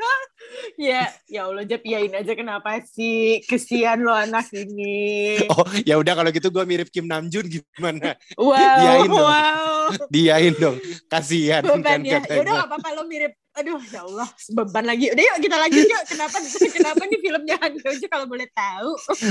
Ya, 0.76 1.08
ya 1.28 1.48
Allah 1.48 1.64
Jep, 1.64 1.82
iyain 1.84 2.12
aja 2.12 2.32
kenapa 2.36 2.80
sih? 2.84 3.40
Kesian 3.44 4.04
lo 4.04 4.12
anak 4.12 4.48
ini. 4.52 5.36
Oh, 5.52 5.64
ya 5.84 5.96
udah 5.96 6.12
kalau 6.16 6.30
gitu 6.32 6.48
gue 6.52 6.64
mirip 6.68 6.88
Kim 6.92 7.08
Namjoon 7.08 7.46
gimana? 7.48 8.16
Wow, 8.36 8.56
dong. 9.04 9.10
wow. 9.10 9.80
Diain 10.12 10.54
dong. 10.56 10.76
Kasihan 11.08 11.64
kan 11.80 12.00
ya. 12.04 12.20
Ya 12.24 12.40
udah 12.40 12.68
apa-apa 12.68 12.88
lo 12.94 13.08
mirip. 13.08 13.36
Aduh 13.56 13.80
ya 13.88 14.04
Allah 14.04 14.28
beban 14.52 14.84
lagi. 14.84 15.08
Udah 15.08 15.24
yuk 15.24 15.36
kita 15.40 15.56
lanjut 15.56 15.84
yuk. 15.88 16.02
Kenapa 16.12 16.36
kenapa 16.68 17.02
nih 17.08 17.18
filmnya 17.24 17.56
Han 17.64 17.72
Hyojo 17.80 18.06
kalau 18.12 18.26
boleh 18.28 18.48
tahu? 18.52 18.90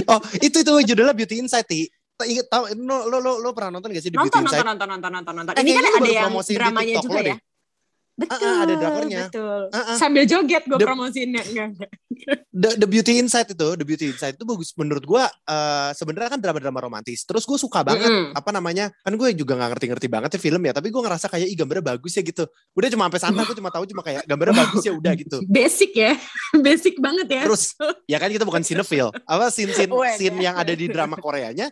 Oh, 0.09 0.19
itu 0.41 0.57
itu 0.65 0.73
judulnya 0.93 1.13
Beauty 1.13 1.37
Inside, 1.37 1.67
Ti. 1.69 1.85
Ingat 2.25 2.47
tahu 2.49 2.63
lo 2.73 3.05
lo 3.05 3.17
lo, 3.21 3.31
lo 3.43 3.49
pernah 3.53 3.77
nonton 3.77 3.91
gak 3.93 4.01
sih 4.01 4.09
The 4.09 4.17
Nonton 4.17 4.41
Beauty 4.41 4.49
nonton 4.49 4.57
Inside? 4.57 4.67
nonton 4.71 4.87
nonton 4.87 5.11
nonton 5.13 5.33
nonton. 5.35 5.53
Eh, 5.53 5.61
Ini 5.61 5.71
kan 5.75 5.83
ada 5.85 6.09
yang 6.09 6.31
di 6.33 6.53
dramanya 6.57 6.95
juga 7.03 7.19
ya. 7.21 7.27
deh. 7.35 7.37
Betul. 8.15 8.47
Ah, 8.47 8.47
ah, 8.47 8.63
ada 8.63 8.73
drakornya. 8.79 9.23
Betul. 9.27 9.61
Ah, 9.69 9.77
ah. 9.91 9.97
Sambil 9.99 10.23
joget 10.23 10.63
gue 10.63 10.79
The- 10.79 10.87
promosiinnya. 10.87 11.43
The, 12.55 12.69
The 12.79 12.87
Beauty 12.87 13.19
Inside 13.19 13.51
itu, 13.51 13.67
The 13.75 13.83
Beauty 13.83 14.05
Inside 14.07 14.39
itu 14.39 14.47
bagus 14.47 14.71
menurut 14.79 15.03
gua 15.03 15.27
eh 15.27 15.91
sebenarnya 15.91 16.31
kan 16.31 16.39
drama-drama 16.39 16.79
romantis. 16.79 17.27
Terus 17.27 17.43
gue 17.43 17.59
suka 17.59 17.83
banget 17.83 18.07
Mm-mm. 18.07 18.31
apa 18.31 18.49
namanya? 18.55 18.87
Kan 19.03 19.19
gue 19.19 19.35
juga 19.35 19.59
nggak 19.59 19.69
ngerti-ngerti 19.75 20.07
banget 20.07 20.29
ya 20.31 20.39
film 20.39 20.63
ya, 20.63 20.71
tapi 20.71 20.95
gue 20.95 21.01
ngerasa 21.03 21.27
kayak 21.27 21.47
ih 21.51 21.57
gambarnya 21.59 21.83
bagus 21.91 22.15
ya 22.15 22.23
gitu. 22.23 22.47
Udah 22.71 22.87
cuma 22.87 23.03
sampai 23.11 23.19
sana 23.19 23.41
gue 23.43 23.55
cuma 23.59 23.67
tahu 23.69 23.83
cuma 23.83 24.01
kayak 24.01 24.23
gambarnya 24.23 24.55
bagus 24.63 24.83
ya 24.87 24.93
udah 24.95 25.13
gitu. 25.19 25.37
Basic 25.51 25.91
ya. 25.91 26.15
Basic 26.65 26.95
banget 27.03 27.27
ya. 27.27 27.41
Terus 27.51 27.75
ya 28.07 28.15
kan 28.15 28.31
kita 28.31 28.47
bukan 28.47 28.63
cinephile. 28.67 29.11
Apa 29.27 29.51
scene 29.51 29.75
Weh. 29.75 30.15
scene 30.15 30.39
yang 30.39 30.55
ada 30.55 30.71
di 30.71 30.87
drama 30.87 31.19
Koreanya 31.19 31.67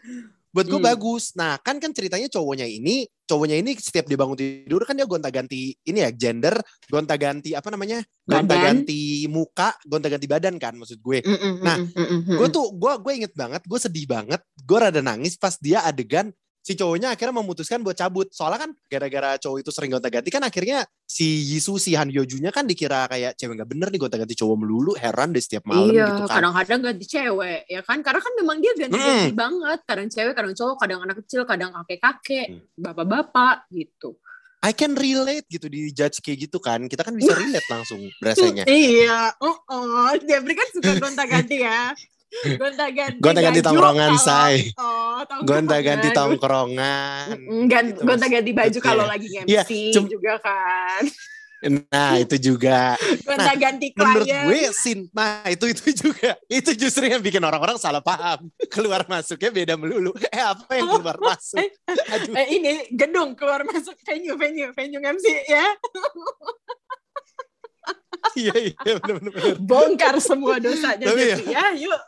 buat 0.53 0.69
gue 0.69 0.77
Hmm. 0.77 0.89
bagus. 0.93 1.33
Nah 1.33 1.57
kan 1.59 1.81
kan 1.81 1.89
ceritanya 1.89 2.29
cowoknya 2.29 2.69
ini, 2.69 3.09
cowoknya 3.25 3.57
ini 3.57 3.73
setiap 3.75 4.05
dia 4.05 4.13
bangun 4.13 4.37
tidur 4.37 4.85
kan 4.85 4.93
dia 4.93 5.09
gonta-ganti 5.09 5.73
ini 5.81 5.99
ya 6.05 6.13
gender, 6.13 6.53
gonta-ganti 6.87 7.57
apa 7.57 7.73
namanya, 7.73 8.05
gonta-ganti 8.23 9.25
muka, 9.27 9.73
gonta-ganti 9.89 10.29
badan 10.29 10.61
kan 10.61 10.77
maksud 10.77 11.01
gue. 11.01 11.25
Mm-mm, 11.25 11.65
Nah, 11.65 11.81
mm-mm, 11.81 11.97
mm-mm, 11.97 12.37
Gue 12.37 12.47
tuh 12.53 12.69
gue 12.69 12.93
gue 13.01 13.13
inget 13.17 13.33
banget, 13.33 13.65
gue 13.65 13.79
sedih 13.81 14.05
banget, 14.05 14.39
gue 14.61 14.77
rada 14.77 15.01
nangis 15.01 15.35
pas 15.41 15.57
dia 15.57 15.81
adegan 15.81 16.29
si 16.63 16.79
cowoknya 16.79 17.11
akhirnya 17.11 17.35
memutuskan 17.43 17.83
buat 17.83 17.99
cabut. 17.99 18.31
Soalnya 18.31 18.63
kan 18.63 18.71
gara-gara 18.87 19.35
cowok 19.35 19.67
itu 19.67 19.69
sering 19.75 19.91
gonta-ganti 19.91 20.31
kan 20.31 20.47
akhirnya 20.47 20.87
si 21.03 21.51
Yisu 21.51 21.75
si 21.75 21.91
Han 21.99 22.07
Hyojunya 22.07 22.55
kan 22.55 22.63
dikira 22.63 23.03
kayak 23.11 23.35
cewek 23.35 23.59
nggak 23.59 23.69
bener 23.69 23.87
nih 23.91 23.99
gonta-ganti 23.99 24.33
cowok 24.39 24.57
melulu, 24.63 24.95
heran 24.95 25.35
deh 25.35 25.43
setiap 25.43 25.67
malam 25.67 25.91
iya, 25.91 26.07
gitu 26.07 26.23
kan. 26.31 26.39
kadang-kadang 26.39 26.79
ganti 26.87 27.05
cewek, 27.05 27.61
ya 27.67 27.81
kan? 27.83 27.99
Karena 27.99 28.21
kan 28.23 28.33
memang 28.39 28.57
dia 28.63 28.73
ganti-ganti 28.79 29.31
banget. 29.35 29.79
Kadang 29.83 30.07
cewek, 30.07 30.33
kadang 30.33 30.53
cowok, 30.55 30.75
kadang 30.79 30.99
anak 31.03 31.15
kecil, 31.21 31.41
kadang 31.43 31.69
kakek-kakek, 31.75 32.47
Hmm. 32.47 32.63
bapak-bapak 32.79 33.67
gitu. 33.75 34.15
I 34.63 34.71
can 34.71 34.95
relate 34.95 35.43
gitu 35.51 35.67
di 35.67 35.91
judge 35.91 36.23
kayak 36.23 36.47
gitu 36.47 36.55
kan. 36.63 36.87
Kita 36.87 37.03
kan 37.03 37.11
bisa 37.19 37.35
relate 37.43 37.67
langsung 37.67 37.99
berasanya. 38.23 38.63
Iya, 38.63 39.35
oh, 39.43 39.59
oh. 39.67 40.15
Jeffrey 40.23 40.55
kan 40.55 40.67
suka 40.71 40.91
gonta-ganti 41.03 41.59
ya. 41.59 41.91
Gonta-ganti 42.57 43.19
baju 43.59 43.61
tongkrongan, 43.61 44.11
kalau- 44.11 44.25
say. 44.25 44.55
Oh, 44.73 45.21
tongkrongan. 45.21 45.45
Gonta-ganti 45.45 46.07
tongkrongan. 46.11 47.25
Mm, 47.39 47.63
gan- 47.65 47.85
Gitu, 47.85 47.99
Mas. 47.99 48.07
gonta-ganti 48.09 48.51
baju 48.51 48.79
kalau 48.79 49.05
ya. 49.05 49.09
lagi 49.09 49.27
MC 49.39 49.71
cum- 49.91 50.09
juga 50.09 50.33
kan. 50.39 51.03
Nah 51.63 52.19
itu 52.19 52.35
juga. 52.43 52.99
Gonta-ganti 53.23 53.95
Menurut 53.95 54.27
klien. 54.27 54.43
gue 54.43 54.61
sin, 54.73 55.07
nah 55.09 55.47
itu 55.47 55.63
itu 55.65 55.95
juga. 55.95 56.35
Itu 56.45 56.75
justru 56.75 57.07
yang 57.07 57.23
bikin 57.23 57.39
orang-orang 57.39 57.79
salah 57.79 58.03
paham. 58.03 58.51
Keluar 58.73 59.07
masuknya 59.07 59.47
beda 59.49 59.73
melulu. 59.73 60.11
Eh 60.27 60.43
apa 60.43 60.67
yang 60.75 60.91
keluar 60.91 61.15
masuk? 61.17 61.63
Aduh. 61.87 62.35
Eh, 62.35 62.47
ini 62.51 62.71
gedung 62.91 63.31
keluar 63.33 63.63
masuk 63.63 63.95
venue 64.01 64.35
venue 64.35 64.69
venue 64.71 64.99
MC 64.99 65.23
ya 65.45 65.63
Iya 68.33 68.53
iya 68.57 68.73
benar-benar. 68.97 69.55
bongkar 69.59 70.15
semua 70.17 70.57
dosanya 70.57 71.05
Tapi 71.05 71.21
ya- 71.21 71.37
Jeffrey 71.37 71.53
ya 71.53 71.65
yuk 71.77 72.01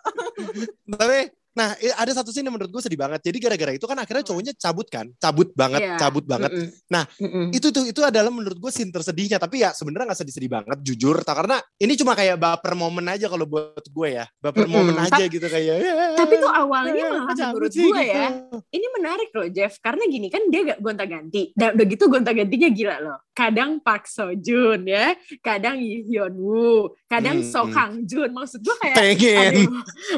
Tapi 0.87 1.19
nah 1.55 1.71
ada 1.71 2.11
satu 2.11 2.35
scene 2.35 2.43
yang 2.43 2.59
menurut 2.59 2.67
gue 2.67 2.83
sedih 2.83 2.99
banget. 2.99 3.23
Jadi 3.23 3.39
gara-gara 3.39 3.71
itu 3.71 3.87
kan 3.87 3.95
akhirnya 3.95 4.27
cowoknya 4.27 4.51
cabut 4.59 4.91
kan, 4.91 5.07
cabut 5.15 5.55
banget, 5.55 5.87
Iya. 5.87 5.95
cabut 5.95 6.27
banget. 6.27 6.51
Mm-mm. 6.51 6.67
Nah, 6.91 7.07
Mm-mm. 7.15 7.55
itu 7.55 7.71
tuh 7.71 7.87
itu 7.87 7.95
adalah 8.03 8.27
menurut 8.27 8.59
gue 8.59 8.67
scene 8.67 8.91
tersedihnya 8.91 9.39
tapi 9.39 9.63
ya 9.63 9.71
sebenarnya 9.71 10.11
nggak 10.11 10.19
sedih-sedih 10.19 10.51
banget 10.51 10.77
jujur 10.83 11.15
tak 11.23 11.31
karena 11.39 11.55
ini 11.79 11.95
cuma 11.95 12.11
kayak 12.11 12.35
baper 12.35 12.75
momen 12.75 13.07
aja 13.07 13.31
kalau 13.31 13.47
buat 13.47 13.79
gue 13.79 14.07
ya 14.11 14.27
baper 14.35 14.67
Mm-mm. 14.67 14.75
momen 14.83 14.95
aja 14.99 15.15
Tap- 15.15 15.31
gitu 15.31 15.47
kayak 15.47 15.75
ya, 15.79 15.93
tapi 16.19 16.33
tuh 16.35 16.51
awalnya 16.51 16.91
ya, 16.93 17.07
malah 17.23 17.35
menurut 17.47 17.71
sih 17.71 17.87
gue 17.87 18.03
gitu. 18.03 18.11
ya 18.11 18.27
ini 18.67 18.87
menarik 18.91 19.29
loh 19.31 19.47
Jeff 19.47 19.73
karena 19.79 20.03
gini 20.05 20.27
kan 20.27 20.43
dia 20.51 20.75
gak 20.75 20.79
gonta-ganti 20.83 21.55
dan 21.55 21.71
udah 21.71 21.85
gitu 21.87 22.03
gonta-gantinya 22.11 22.67
gila 22.67 22.95
loh 22.99 23.17
kadang 23.35 23.77
Park 23.77 24.07
Seo 24.07 24.31
Joon 24.33 24.87
ya 24.87 25.11
kadang 25.39 25.75
Lee 25.77 26.01
Hyun 26.01 26.33
Woo 26.33 26.95
kadang 27.05 27.33
Hmm. 27.35 27.43
So 27.45 27.67
Kang 27.67 28.07
Jun 28.07 28.31
maksud 28.31 28.63
gue 28.63 28.75
kayak 28.79 28.95
pengen. 28.95 29.53
aduh, 29.59 29.71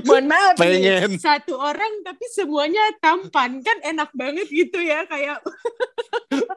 mohon 0.05 0.25
maaf 0.27 0.53
nih, 0.53 0.61
pengen. 0.61 1.09
satu 1.17 1.57
orang 1.57 1.89
tapi 2.01 2.25
semuanya 2.29 2.77
tampan. 2.97 3.57
Kan 3.59 3.77
enak 3.81 4.13
banget 4.13 4.45
gitu 4.45 4.77
ya 4.77 5.01
kayak. 5.03 5.41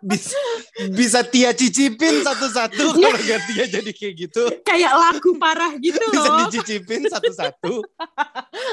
Bisa, 0.01 0.33
bisa 0.91 1.21
Tia 1.23 1.53
cicipin 1.53 2.25
satu-satu 2.25 2.97
Iya. 2.97 3.05
kalau 3.07 3.21
gantinya 3.23 3.67
jadi 3.71 3.91
kayak 3.93 4.15
gitu. 4.19 4.43
Kayak 4.63 4.93
laku 4.97 5.37
parah 5.37 5.77
gitu 5.77 6.01
bisa 6.09 6.25
loh. 6.27 6.49
dicicipin 6.49 7.05
satu-satu. 7.07 7.85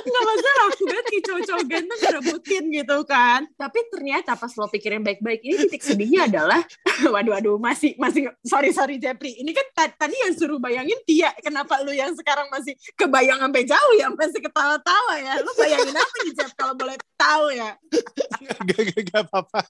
Nggak 0.07 0.23
masalah 0.23 0.63
aku 0.67 0.83
banget 0.83 1.05
kayak 1.05 1.23
cowok-cowok 1.25 1.65
ganteng 1.67 1.99
ngerebutin 1.99 2.63
gitu 2.71 2.97
kan. 3.03 3.41
Tapi 3.53 3.79
ternyata 3.91 4.31
pas 4.33 4.49
lo 4.49 4.65
pikirin 4.67 5.03
baik-baik 5.03 5.41
ini 5.43 5.55
titik 5.67 5.83
sedihnya 5.83 6.21
adalah 6.27 6.61
waduh 7.13 7.35
waduh 7.35 7.55
masih 7.77 7.93
masih 8.01 8.21
sorry 8.41 8.73
sorry 8.73 8.97
Jeffrey. 8.97 9.37
Ini 9.37 9.53
kan 9.53 9.65
ta- 9.77 9.93
tadi 9.93 10.17
yang 10.17 10.33
suruh 10.33 10.57
bayangin 10.57 10.97
Tia. 11.05 11.29
Kenapa 11.45 11.77
lu 11.85 11.93
yang 11.93 12.09
sekarang 12.17 12.49
masih 12.49 12.73
kebayang 12.97 13.37
sampai 13.37 13.61
jauh 13.69 13.93
ya? 14.01 14.09
Masih 14.17 14.41
ketawa-tawa 14.41 15.13
ya? 15.21 15.37
Lu 15.45 15.53
bayangin 15.53 15.93
apa 15.93 16.15
nih 16.25 16.33
Jeff 16.33 16.51
kalau 16.57 16.73
boleh 16.73 16.97
tahu 17.13 17.53
ya? 17.53 17.77
Gak, 18.67 18.79
gak, 18.89 19.01
gak 19.13 19.21
apa-apa. 19.29 19.61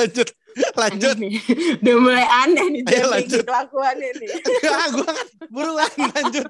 Lanjut 0.00 0.32
lanjut 0.82 1.16
nih. 1.16 1.34
udah 1.82 1.96
mulai 1.96 2.26
aneh 2.44 2.66
nih 2.68 2.82
Ayo, 2.86 3.06
lanjut. 3.08 3.42
kelakuannya 3.44 4.10
nih 4.20 4.28
ah, 4.72 4.86
gue 4.88 5.04
kan 5.04 5.26
buruan 5.48 5.92
lanjut 5.96 6.48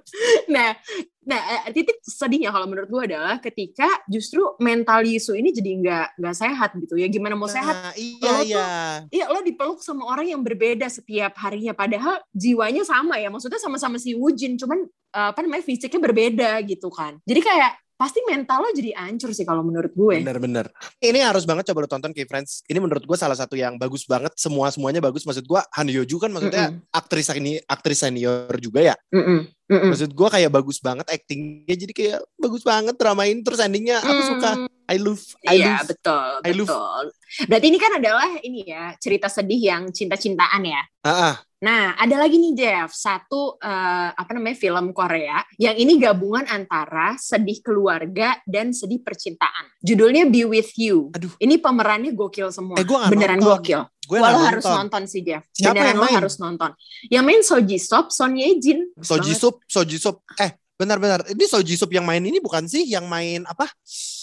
Nah, 0.49 0.75
nah 1.23 1.41
eh, 1.67 1.73
titik 1.73 2.03
sedihnya 2.03 2.51
kalau 2.51 2.67
menurut 2.67 2.91
gue 2.91 3.03
adalah 3.15 3.39
ketika 3.39 3.87
justru 4.07 4.43
mental 4.59 5.01
Yisu 5.03 5.33
ini 5.33 5.51
jadi 5.51 5.71
nggak 5.79 6.07
nggak 6.19 6.37
sehat 6.37 6.71
gitu 6.77 6.99
ya. 6.99 7.07
Gimana 7.07 7.39
mau 7.39 7.47
sehat? 7.47 7.73
nah, 7.73 7.95
iya 7.95 8.27
Lo 8.27 8.35
tuh- 8.37 8.47
iya 8.47 8.67
Iya, 9.09 9.25
lo 9.31 9.41
dipeluk 9.41 9.81
sama 9.81 10.05
orang 10.07 10.29
yang 10.29 10.43
berbeda 10.43 10.87
setiap 10.87 11.33
harinya. 11.39 11.73
Padahal 11.73 12.21
jiwanya 12.31 12.83
sama 12.83 13.17
ya. 13.17 13.31
Maksudnya 13.31 13.63
sama-sama 13.63 13.97
si 13.97 14.13
Wujin, 14.13 14.59
cuman 14.59 14.83
eh, 14.89 15.29
apa 15.31 15.41
namanya 15.41 15.63
fisiknya 15.63 16.01
berbeda 16.03 16.51
gitu 16.67 16.91
kan. 16.91 17.17
Jadi 17.23 17.41
kayak 17.41 17.73
pasti 18.03 18.19
mental 18.27 18.67
lo 18.67 18.75
jadi 18.75 18.99
hancur 18.99 19.31
sih 19.31 19.47
kalau 19.47 19.63
menurut 19.63 19.95
gue. 19.95 20.27
Bener-bener. 20.27 20.67
Ini 20.99 21.23
harus 21.23 21.47
banget 21.47 21.71
coba 21.71 21.87
lo 21.87 21.89
tonton 21.89 22.11
Key 22.11 22.27
Friends. 22.27 22.67
Ini 22.67 22.83
menurut 22.83 23.07
gue 23.07 23.15
salah 23.15 23.39
satu 23.39 23.55
yang 23.55 23.79
bagus 23.79 24.03
banget. 24.03 24.35
Semua 24.35 24.75
semuanya 24.75 24.99
bagus. 24.99 25.23
Maksud 25.23 25.47
gue 25.47 25.61
Han 25.63 25.87
Hyo-ju 25.87 26.19
kan 26.19 26.35
maksudnya 26.35 26.75
aktris 26.91 27.31
ini 27.31 27.63
aktris 27.63 28.03
senior 28.03 28.51
juga 28.59 28.83
ya. 28.83 28.95
Mm-mm, 29.15 29.47
mm-mm. 29.71 29.91
Maksud 29.95 30.11
gue 30.11 30.29
kayak 30.35 30.51
bagus 30.51 30.83
banget 30.83 31.07
actingnya. 31.07 31.75
Jadi 31.79 31.93
kayak 31.95 32.21
bagus 32.35 32.67
banget 32.67 32.99
dramain. 32.99 33.39
Terus 33.39 33.63
endingnya 33.63 34.03
aku 34.03 34.11
Hmm. 34.19 34.31
suka. 34.35 34.51
I 34.91 34.99
love. 34.99 35.23
I 35.47 35.63
Iya 35.63 35.79
love. 35.79 35.87
betul 35.95 36.29
I 36.43 36.51
love. 36.53 36.67
betul. 36.67 37.05
Berarti 37.49 37.67
ini 37.69 37.79
kan 37.81 37.93
adalah 37.97 38.29
ini 38.45 38.61
ya 38.67 38.93
cerita 39.01 39.29
sedih 39.29 39.61
yang 39.61 39.83
cinta-cintaan 39.91 40.63
ya. 40.65 40.83
Ah. 41.03 41.37
Nah, 41.63 41.95
ada 41.95 42.19
lagi 42.19 42.43
nih 42.43 42.59
Jeff, 42.59 42.91
satu 42.91 43.55
eh, 43.63 44.11
apa 44.11 44.31
namanya 44.35 44.59
film 44.59 44.91
Korea 44.91 45.47
yang 45.63 45.79
ini 45.79 45.95
gabungan 45.95 46.43
antara 46.51 47.15
sedih 47.15 47.63
keluarga 47.63 48.35
dan 48.51 48.75
sedih 48.75 48.99
percintaan. 48.99 49.71
Judulnya 49.79 50.27
Be 50.27 50.43
With 50.43 50.75
You. 50.75 51.15
Aduh. 51.15 51.31
Ini 51.39 51.63
pemerannya 51.63 52.11
gokil 52.19 52.51
semua. 52.51 52.83
Eh, 52.83 52.87
gua 52.87 53.07
Beneran 53.07 53.39
nonton. 53.39 53.63
gokil. 53.63 53.81
Gue 54.03 54.19
Wah, 54.19 54.35
lo 54.35 54.43
harus 54.43 54.67
nonton. 54.67 54.79
nonton 54.91 55.03
sih 55.07 55.23
Jeff. 55.23 55.47
Siapa 55.55 55.79
Beneran 55.79 55.95
yang 55.95 55.99
lo 56.03 56.07
harus 56.11 56.35
nonton. 56.43 56.71
Yang 57.07 57.25
main 57.25 57.43
Soji 57.47 57.79
Sop, 57.79 58.11
Son 58.11 58.35
Ye 58.35 58.59
Jin. 58.59 58.91
Soji. 58.99 59.31
Sup, 59.39 59.63
Soji 59.71 60.03
Sup. 60.03 60.27
Eh, 60.43 60.51
benar-benar. 60.75 61.23
Ini 61.27 61.45
Soji 61.45 61.75
Sup 61.75 61.89
yang 61.89 62.03
main 62.03 62.21
ini 62.21 62.39
bukan 62.39 62.65
sih? 62.65 62.83
Yang 62.85 63.07
main 63.07 63.41
apa? 63.45 63.69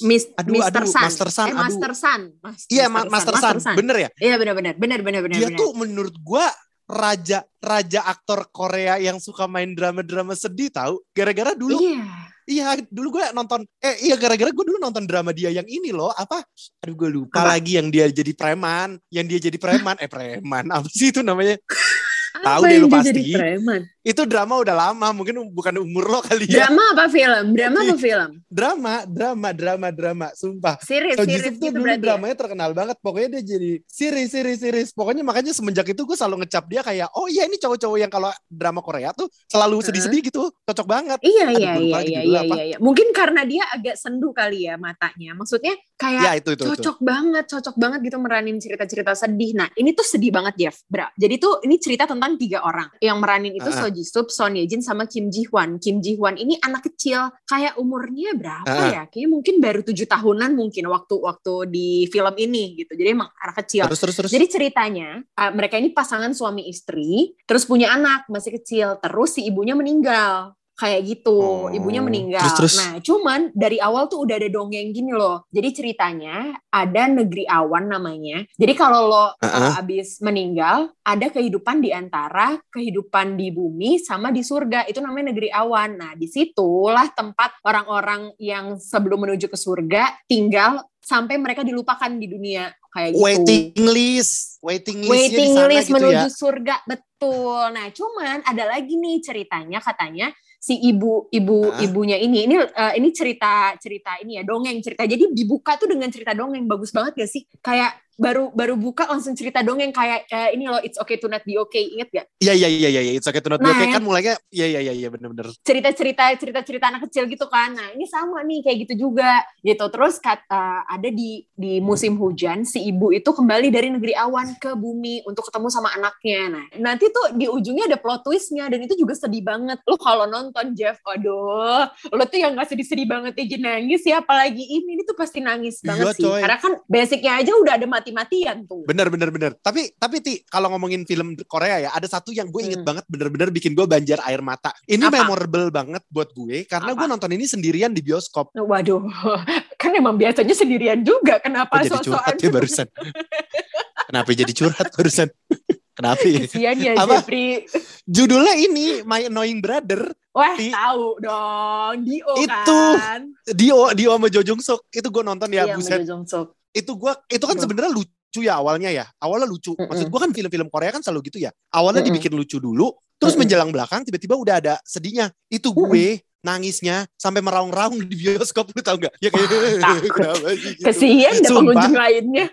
Mis 0.01 0.27
Aduh, 0.35 0.55
Mr. 0.55 0.81
aduh, 0.81 0.87
Sun. 0.87 1.01
Master 1.01 1.29
Sun, 1.29 1.45
Eh, 1.45 1.51
aduh. 1.51 1.59
Master 1.61 1.91
Sun. 1.93 2.21
Mas- 2.39 2.65
Iya, 2.67 2.85
Ma- 2.87 3.07
Master 3.07 3.35
Sun. 3.35 3.55
Bener 3.75 3.95
ya? 3.97 4.09
Iya, 4.17 4.35
benar-benar. 4.35 4.73
Benar-benar. 4.75 5.21
Dia 5.23 5.27
benar-benar. 5.47 5.57
tuh 5.57 5.69
menurut 5.73 6.15
gue 6.15 6.45
raja 6.85 7.39
raja 7.55 8.01
aktor 8.03 8.49
Korea 8.49 8.97
yang 8.97 9.17
suka 9.17 9.45
main 9.45 9.71
drama-drama 9.71 10.33
sedih 10.33 10.69
tahu 10.69 10.97
gara-gara 11.11 11.53
dulu 11.53 11.77
Iya. 11.77 12.05
Iya, 12.49 12.81
dulu 12.89 13.13
gue 13.13 13.29
nonton 13.29 13.61
eh 13.77 14.09
iya 14.09 14.17
gara-gara 14.17 14.49
gue 14.49 14.65
dulu 14.65 14.81
nonton 14.81 15.05
drama 15.05 15.29
dia 15.29 15.53
yang 15.53 15.69
ini 15.69 15.93
loh, 15.93 16.09
apa? 16.09 16.41
Aduh 16.81 16.97
gue 16.97 17.09
lupa 17.13 17.45
Apa? 17.45 17.53
lagi 17.53 17.77
yang 17.77 17.93
dia 17.93 18.09
jadi 18.09 18.33
preman, 18.33 18.97
yang 19.07 19.29
dia 19.29 19.37
jadi 19.37 19.53
preman, 19.55 19.93
eh 20.01 20.09
preman 20.09 20.65
apa 20.67 20.89
sih 20.89 21.13
itu 21.13 21.21
namanya? 21.21 21.61
Tahu 22.41 22.61
deh 22.63 22.77
lu 22.79 22.89
pasti. 22.89 23.09
jadi 23.11 23.21
preman? 23.37 23.81
Itu 23.99 24.23
drama 24.23 24.55
udah 24.63 24.75
lama, 24.89 25.11
mungkin 25.11 25.43
bukan 25.51 25.75
umur 25.83 26.07
lo 26.07 26.19
kali 26.23 26.47
ya. 26.47 26.63
Drama 26.65 26.95
apa 26.95 27.05
film? 27.11 27.51
Drama 27.51 27.77
apa 27.83 27.95
film? 27.99 28.29
Drama, 28.47 28.93
drama, 29.03 29.49
drama, 29.51 29.87
drama, 29.91 30.27
sumpah. 30.31 30.79
Series, 30.79 31.19
So 31.19 31.27
series 31.27 31.59
gitu 31.59 31.75
dulu 31.75 31.83
ya? 31.83 31.99
dramanya 31.99 32.35
terkenal 32.39 32.71
banget. 32.71 32.95
Pokoknya 33.03 33.37
dia 33.37 33.59
jadi 33.59 33.83
series, 33.83 34.31
series, 34.31 34.59
series. 34.63 34.89
Pokoknya 34.95 35.19
makanya 35.27 35.51
semenjak 35.51 35.83
itu 35.83 35.99
gue 36.07 36.15
selalu 36.15 36.47
ngecap 36.47 36.63
dia 36.71 36.79
kayak, 36.79 37.11
oh 37.11 37.27
iya 37.27 37.43
ini 37.43 37.59
cowok-cowok 37.59 37.97
yang 37.99 38.07
kalau 38.07 38.31
drama 38.47 38.79
Korea 38.79 39.11
tuh 39.11 39.27
selalu 39.51 39.83
sedih-sedih 39.83 40.31
gitu. 40.31 40.47
Cocok 40.63 40.87
banget. 40.87 41.19
Iya, 41.19 41.45
Aduh, 41.51 41.59
iya, 41.59 41.71
iya, 41.75 41.93
lagi 41.99 42.11
iya, 42.15 42.21
iya, 42.23 42.39
apa. 42.47 42.55
iya, 42.55 42.63
iya. 42.71 42.77
Mungkin 42.79 43.11
karena 43.11 43.43
dia 43.43 43.67
agak 43.67 43.99
sendu 43.99 44.31
kali 44.31 44.63
ya 44.63 44.79
matanya. 44.79 45.35
Maksudnya 45.35 45.75
kayak 45.99 46.23
Ya 46.23 46.31
itu, 46.39 46.55
itu, 46.55 46.63
itu. 46.63 46.71
cocok 46.71 46.97
banget, 47.03 47.45
cocok 47.51 47.75
banget 47.75 47.99
gitu 48.07 48.17
meranin 48.23 48.55
cerita-cerita 48.63 49.11
sedih. 49.11 49.51
Nah, 49.59 49.67
ini 49.75 49.91
tuh 49.91 50.07
sedih 50.07 50.31
banget, 50.31 50.55
Jeff. 50.55 50.75
Bra. 50.87 51.11
Jadi 51.19 51.35
tuh 51.35 51.59
ini 51.67 51.75
cerita 51.75 52.07
tentang 52.07 52.39
tiga 52.39 52.63
orang. 52.63 52.87
Yang 53.03 53.17
meranin 53.19 53.53
itu 53.59 53.67
Ah. 53.67 53.88
So 53.89 53.97
Ji 53.97 54.03
Sup, 54.05 54.27
Son 54.29 54.53
Ye 54.53 54.69
Jin, 54.69 54.85
sama 54.85 55.09
Kim 55.09 55.33
Ji 55.33 55.49
Hwan. 55.49 55.81
Kim 55.81 55.97
Ji 55.97 56.13
Hwan 56.13 56.37
ini 56.37 56.61
anak 56.61 56.85
kecil. 56.85 57.33
Kayak 57.49 57.73
umurnya 57.81 58.37
berapa 58.37 58.69
Ah. 58.69 58.89
ya? 58.93 59.03
Kayaknya 59.09 59.29
mungkin 59.33 59.55
baru 59.57 59.81
tujuh 59.81 60.05
tahunan 60.05 60.53
mungkin 60.53 60.85
waktu 60.85 61.15
waktu 61.17 61.53
di 61.73 62.05
film 62.13 62.35
ini 62.37 62.77
gitu. 62.77 62.93
Jadi 62.93 63.09
emang 63.09 63.33
anak 63.41 63.65
kecil. 63.65 63.89
Terus, 63.89 63.99
terus, 64.05 64.15
terus. 64.21 64.31
Jadi 64.31 64.45
ceritanya 64.45 65.25
uh, 65.25 65.51
mereka 65.57 65.81
ini 65.81 65.89
pasangan 65.89 66.29
suami 66.37 66.69
istri, 66.69 67.33
terus 67.49 67.65
punya 67.65 67.89
anak 67.97 68.29
masih 68.29 68.61
kecil, 68.61 69.01
terus 69.01 69.33
si 69.33 69.49
ibunya 69.49 69.73
meninggal. 69.73 70.53
Kayak 70.79 71.01
gitu, 71.11 71.35
Oh, 71.35 71.67
ibunya 71.67 71.99
meninggal. 71.99 72.39
terus, 72.39 72.55
terus. 72.55 72.75
Nah, 72.79 73.03
cuman 73.03 73.51
dari 73.51 73.83
awal 73.83 74.07
tuh 74.07 74.23
udah 74.23 74.39
ada 74.39 74.47
dongeng 74.47 74.95
gini 74.95 75.11
loh. 75.11 75.43
Jadi 75.51 75.75
ceritanya 75.75 76.55
ada 76.71 77.03
negeri 77.11 77.43
awan 77.43 77.91
namanya. 77.91 78.47
Jadi 78.55 78.73
kalau 78.79 79.11
lo 79.11 79.25
Uh-uh. 79.35 79.75
uh, 79.75 79.75
abis 79.75 80.23
meninggal, 80.23 80.95
ada 81.03 81.27
kehidupan 81.27 81.83
di 81.83 81.91
antara 81.91 82.55
kehidupan 82.71 83.35
di 83.35 83.51
bumi 83.51 83.99
sama 83.99 84.31
di 84.31 84.39
surga. 84.39 84.87
Itu 84.87 85.03
namanya 85.03 85.35
negeri 85.35 85.51
awan. 85.51 85.99
Nah, 85.99 86.11
di 86.15 86.31
situlah 86.31 87.11
tempat 87.11 87.59
orang-orang 87.67 88.31
yang 88.39 88.79
sebelum 88.79 89.27
menuju 89.27 89.51
ke 89.51 89.59
surga 89.59 90.15
tinggal 90.31 90.79
sampai 91.03 91.35
mereka 91.35 91.65
dilupakan 91.65 92.07
di 92.15 92.27
dunia 92.29 92.71
kayak 92.93 93.17
gitu. 93.17 93.23
Waiting 93.25 93.73
list, 93.83 94.61
waiting 94.61 95.03
listnya 95.03 95.11
Waiting 95.11 95.51
list 95.67 95.87
gitu 95.89 95.95
menuju 95.99 96.27
ya. 96.27 96.31
surga 96.31 96.75
betul. 96.87 97.61
Nah, 97.73 97.87
cuman 97.91 98.37
ada 98.45 98.63
lagi 98.69 98.93
nih 98.95 99.17
ceritanya 99.19 99.81
katanya 99.83 100.29
si 100.59 100.75
ibu 100.75 101.31
ibu 101.31 101.71
Hah? 101.71 101.79
ibunya 101.79 102.19
ini 102.19 102.43
ini 102.43 102.59
eh, 102.59 102.93
ini 102.99 103.09
cerita 103.15 103.73
cerita 103.79 104.19
ini 104.19 104.37
ya 104.37 104.43
dongeng 104.43 104.83
cerita. 104.83 105.07
Jadi 105.07 105.31
dibuka 105.31 105.79
tuh 105.79 105.87
dengan 105.87 106.11
cerita 106.11 106.35
dongeng 106.35 106.67
bagus 106.67 106.91
banget 106.91 107.15
gak 107.23 107.31
sih? 107.31 107.47
Kayak 107.63 107.95
baru 108.19 108.51
baru 108.51 108.75
buka 108.75 109.07
langsung 109.07 109.31
cerita 109.31 109.63
dongeng 109.63 109.89
kayak 109.89 110.27
eh, 110.27 110.51
ini 110.51 110.67
loh 110.67 110.77
it's 110.79 110.99
okay 110.99 111.15
to 111.15 111.25
not 111.25 111.39
be 111.41 111.55
okay 111.57 111.87
inget 111.87 112.11
gak? 112.11 112.27
Iya 112.37 112.51
iya 112.53 112.67
iya 112.67 112.89
iya, 112.91 113.11
it's 113.15 113.23
okay 113.23 113.39
to 113.39 113.47
not 113.47 113.57
be 113.57 113.65
Nah, 113.65 113.73
okay 113.73 113.87
ya. 113.87 113.93
kan 113.95 114.03
mulainya 114.03 114.35
iya 114.51 114.65
iya 114.67 114.79
iya 114.81 114.93
iya 114.93 115.07
bener-bener. 115.07 115.47
cerita-cerita 115.61 116.27
cerita-cerita 116.35 116.85
anak 116.85 117.07
kecil 117.07 117.23
gitu 117.25 117.47
kan. 117.47 117.71
Nah, 117.71 117.93
ini 117.93 118.03
sama 118.03 118.43
nih 118.43 118.59
kayak 118.61 118.77
gitu 118.83 119.07
juga 119.07 119.39
gitu. 119.61 119.85
Terus 119.87 120.19
kata 120.19 120.83
ada 120.83 121.07
di 121.07 121.47
di 121.49 121.79
musim 121.79 122.13
hujan 122.15 122.61
si 122.61 122.83
ibu 122.83 123.09
itu 123.09 123.29
kembali 123.29 123.69
dari 123.69 123.87
negeri 123.87 124.11
awan 124.13 124.59
ke 124.59 124.75
bumi 124.75 125.23
untuk 125.23 125.47
ketemu 125.47 125.67
sama 125.69 125.89
anaknya. 125.93 126.41
Nah, 126.49 126.65
nanti 126.75 127.07
tuh 127.07 127.31
di 127.33 127.47
ujungnya 127.47 127.87
ada 127.87 127.95
plot 127.95 128.27
twistnya 128.27 128.67
dan 128.67 128.83
itu 128.83 128.99
juga 128.99 129.15
sedih 129.15 129.41
banget. 129.41 129.79
Lu 129.85 129.95
kalau 129.95 130.25
nonton 130.25 130.75
Jeff, 130.75 130.99
aduh, 131.05 131.87
lu 132.09 132.23
tuh 132.25 132.39
yang 132.39 132.51
gak 132.53 132.67
sedih-sedih 132.67 133.07
banget 133.07 133.33
aja 133.37 133.57
nangis 133.57 134.01
ya 134.03 134.19
apalagi 134.19 134.59
ini 134.59 134.97
ini 134.97 135.03
tuh 135.05 135.15
pasti 135.15 135.39
nangis 135.39 135.79
banget 135.79 136.11
Iya, 136.11 136.17
sih. 136.17 136.25
coy. 136.25 136.41
Karena 136.41 136.57
kan 136.57 136.73
basicnya 136.85 137.31
aja 137.37 137.51
udah 137.53 137.73
ada 137.77 137.87
mati-matian 138.11 138.65
tuh. 138.65 138.83
Bener 138.83 139.07
bener 139.07 139.29
bener. 139.29 139.51
Tapi 139.55 139.93
tapi 139.93 140.19
ti 140.19 140.33
kalau 140.43 140.69
ngomongin 140.69 141.03
film 141.03 141.37
Korea 141.43 141.79
ya, 141.79 141.89
ada 141.91 142.05
satu 142.05 142.29
yang 142.29 142.47
gue 142.47 142.61
inget 142.63 142.81
Hmm. 142.81 142.87
banget 142.87 143.05
bener-bener 143.05 143.49
bikin 143.49 143.71
gue 143.71 143.85
banjar 143.85 144.19
air 144.23 144.39
mata. 144.39 144.73
Ini 144.83 145.01
Apa? 145.03 145.23
memorable 145.23 145.69
banget 145.69 146.03
buat 146.07 146.29
gue 146.29 146.65
karena 146.65 146.91
gue 146.91 147.07
nonton 147.07 147.31
ini 147.31 147.45
sendirian 147.45 147.89
di 147.89 148.01
bioskop. 148.01 148.51
Waduh, 148.51 149.05
kan 149.81 149.91
emang 149.91 150.15
biasanya 150.15 150.53
sendirian 150.53 151.01
juga. 151.01 151.39
Kenapa 151.39 151.79
curhat 151.79 152.01
sok-sokan? 152.01 152.35
ya 152.35 152.49
barusan? 152.49 152.87
Kenapa 154.09 154.29
jadi 154.33 154.51
curhat 154.51 154.87
barusan? 154.89 155.29
Kenapa 155.99 156.23
ya? 156.23 156.47
Kasian 156.47 156.77
ya 156.79 156.91
Apa? 156.95 157.19
Jeffrey. 157.19 157.67
Judulnya 158.07 158.55
ini 158.55 159.03
My 159.03 159.27
Annoying 159.27 159.59
Brother. 159.59 160.07
Wah, 160.31 160.55
Di- 160.55 160.71
tahu 160.71 161.19
dong. 161.19 161.95
Dio 162.07 162.31
Itu. 162.39 162.79
kan. 162.95 163.21
Dio 163.45 163.79
Dio 163.91 164.11
sama 164.15 164.27
Jo 164.29 164.39
Jung 164.39 164.63
Suk 164.63 164.87
itu 164.89 165.03
gue 165.03 165.23
nonton 165.25 165.51
ya 165.51 165.67
Iya, 165.67 165.75
buset. 165.75 165.99
Jo 166.01 166.15
Jong 166.15 166.23
Suk. 166.23 166.55
Itu 166.73 166.95
gue 166.95 167.13
itu 167.31 167.45
kan 167.45 167.57
sebenarnya 167.57 167.91
lucu 167.91 168.39
ya 168.45 168.61
awalnya 168.61 168.89
ya. 168.93 169.05
Awalnya 169.21 169.47
lucu. 169.49 169.73
Maksud 169.73 170.07
gue 170.07 170.19
kan 170.19 170.31
film-film 170.33 170.67
Korea 170.69 170.93
kan 170.93 171.01
selalu 171.01 171.33
gitu 171.33 171.41
ya. 171.41 171.51
Awalnya 171.73 172.05
dibikin 172.05 172.33
lucu 172.33 172.61
dulu, 172.61 172.93
terus 173.17 173.33
menjelang 173.37 173.73
belakang 173.73 174.05
tiba-tiba 174.05 174.37
udah 174.37 174.55
ada 174.61 174.73
sedihnya. 174.85 175.33
Itu 175.49 175.73
gue 175.73 176.21
nangisnya 176.39 177.03
sampai 177.19 177.43
meraung-raung 177.43 177.99
di 177.99 178.15
bioskop 178.15 178.71
lu 178.71 178.79
tau 178.79 178.95
gak? 178.95 179.11
Ya 179.19 179.27
kayak 179.27 179.47
sih 179.51 179.99
gitu. 180.07 180.83
Kesian 180.87 181.35
pengunjung 181.43 181.95
lainnya. 181.95 182.47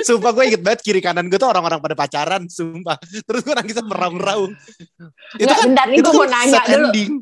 Sumpah 0.00 0.32
gue 0.32 0.44
inget 0.48 0.62
banget 0.64 0.80
kiri 0.80 1.04
kanan 1.04 1.28
gue 1.28 1.36
tuh 1.36 1.48
orang-orang 1.52 1.76
pada 1.84 1.92
pacaran, 1.92 2.48
sumpah. 2.48 2.96
Terus 3.00 3.40
gue 3.44 3.52
nangisnya 3.52 3.84
meraung-raung. 3.84 4.56
Itu 5.36 5.44
Nggak, 5.44 5.56
kan 5.60 5.66
bentar 5.68 5.86
itu 5.92 6.08
gue 6.08 6.16
mau 6.16 6.24
nanya 6.24 6.60
dulu. 6.64 6.88
ending. 6.88 7.12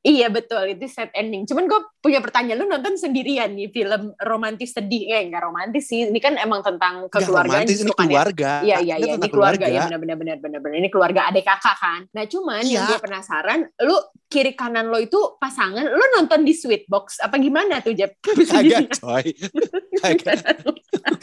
Iya 0.00 0.32
betul, 0.32 0.64
itu 0.72 0.88
set 0.88 1.12
ending. 1.12 1.44
Cuman 1.44 1.68
gue 1.68 1.76
punya 2.00 2.24
pertanyaan, 2.24 2.56
lu 2.56 2.64
nonton 2.64 2.96
sendirian 2.96 3.52
nih 3.52 3.68
film 3.68 4.16
romantis 4.16 4.72
sedih? 4.72 5.12
Eh 5.12 5.28
nggak 5.28 5.44
romantis 5.44 5.92
sih, 5.92 6.08
ini 6.08 6.16
kan 6.16 6.40
emang 6.40 6.64
tentang 6.64 7.12
kekeluargaan. 7.12 7.68
romantis, 7.68 7.84
ini 7.84 7.92
ya. 7.92 7.96
keluarga. 8.00 8.50
Iya 8.64 8.76
iya 8.80 8.94
Ini 8.96 9.04
iya, 9.04 9.14
ini 9.20 9.28
keluarga 9.28 9.66
ya 9.68 9.84
benar-benar 9.92 10.40
benar 10.40 10.58
benar 10.64 10.76
ini 10.80 10.88
keluarga 10.88 11.28
adik 11.28 11.44
kakak 11.44 11.76
kan. 11.76 12.00
Nah 12.16 12.24
cuman 12.24 12.64
yang 12.64 12.88
Iya. 12.88 12.96
gue 12.96 12.98
penasaran, 13.04 13.60
lu 13.84 13.96
kiri 14.32 14.56
kanan 14.56 14.88
lo 14.88 14.96
itu 14.96 15.20
pasangan, 15.36 15.84
lu 15.84 16.04
nonton 16.16 16.48
di 16.48 16.56
sweet 16.56 16.88
box 16.88 17.20
apa 17.20 17.36
gimana 17.36 17.84
tuh 17.84 17.92
Jeb? 17.92 18.16
Kagak 18.24 18.96
coy. 18.96 19.36
Kagak. 20.00 20.64